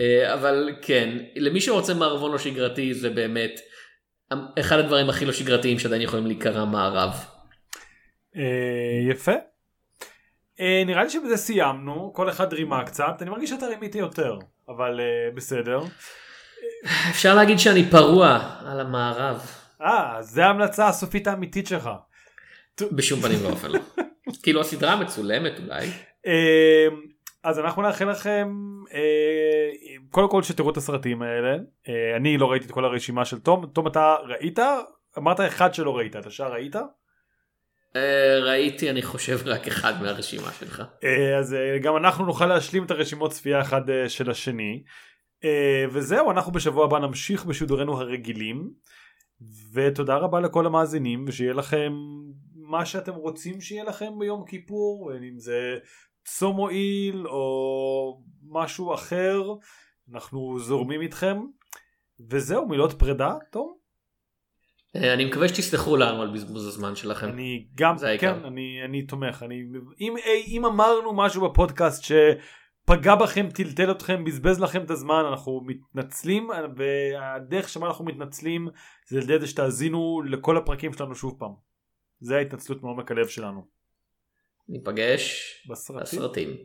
[0.02, 3.60] אה, אבל כן למי שרוצה מערבון לא שגרתי זה באמת
[4.60, 7.14] אחד הדברים הכי לא שגרתיים שעדיין יכולים להיקרא מערב.
[8.36, 9.32] אה, יפה.
[10.60, 14.38] אה, נראה לי שבזה סיימנו כל אחד רימה קצת אני מרגיש שאתה רימיתי יותר
[14.70, 15.00] אבל
[15.36, 15.80] בסדר.
[17.10, 19.42] אפשר להגיד שאני פרוע על המערב.
[19.82, 21.90] אה זה ההמלצה הסופית האמיתית שלך.
[22.92, 23.80] בשום פנים ואופן לא.
[24.44, 25.88] כאילו הסדרה מצולמת אולי.
[27.44, 28.56] אז אנחנו נאחל לכם
[28.94, 29.70] אה,
[30.10, 31.58] קודם כל שתראו את הסרטים האלה.
[31.90, 33.66] אה, אני לא ראיתי את כל הרשימה של תום.
[33.66, 34.60] תום אתה ראית?
[35.18, 36.76] אמרת אחד שלא ראית אתה שאר ראית?
[37.96, 40.84] אה, ראיתי אני חושב רק אחד מהרשימה שלך.
[41.04, 44.84] אה, אז אה, גם אנחנו נוכל להשלים את הרשימות צפייה אחד אה, של השני.
[45.44, 48.72] אה, וזהו אנחנו בשבוע הבא נמשיך בשידורנו הרגילים.
[49.74, 51.94] ותודה רבה לכל המאזינים ושיהיה לכם
[52.56, 55.78] מה שאתם רוצים שיהיה לכם ביום כיפור אם זה
[56.26, 59.44] צום מועיל או משהו אחר
[60.14, 61.38] אנחנו זורמים איתכם
[62.30, 63.78] וזהו מילות פרידה טוב
[64.96, 67.28] אה, אני מקווה שתסלחו לנו על בזבוז הזמן שלכם.
[67.30, 68.40] אני גם זה העיקר.
[68.40, 69.56] כן אני אני תומך אני
[70.02, 75.62] אם אי- אם אמרנו משהו בפודקאסט שפגע בכם טלטל אתכם בזבז לכם את הזמן אנחנו
[75.66, 78.68] מתנצלים והדרך שבה אנחנו מתנצלים
[79.08, 81.52] זה על ידי זה שתאזינו לכל הפרקים שלנו שוב פעם.
[82.20, 83.81] זה ההתנצלות מעומק הלב שלנו.
[84.70, 86.02] ניפגש בסרטים.
[86.20, 86.58] בסרטים.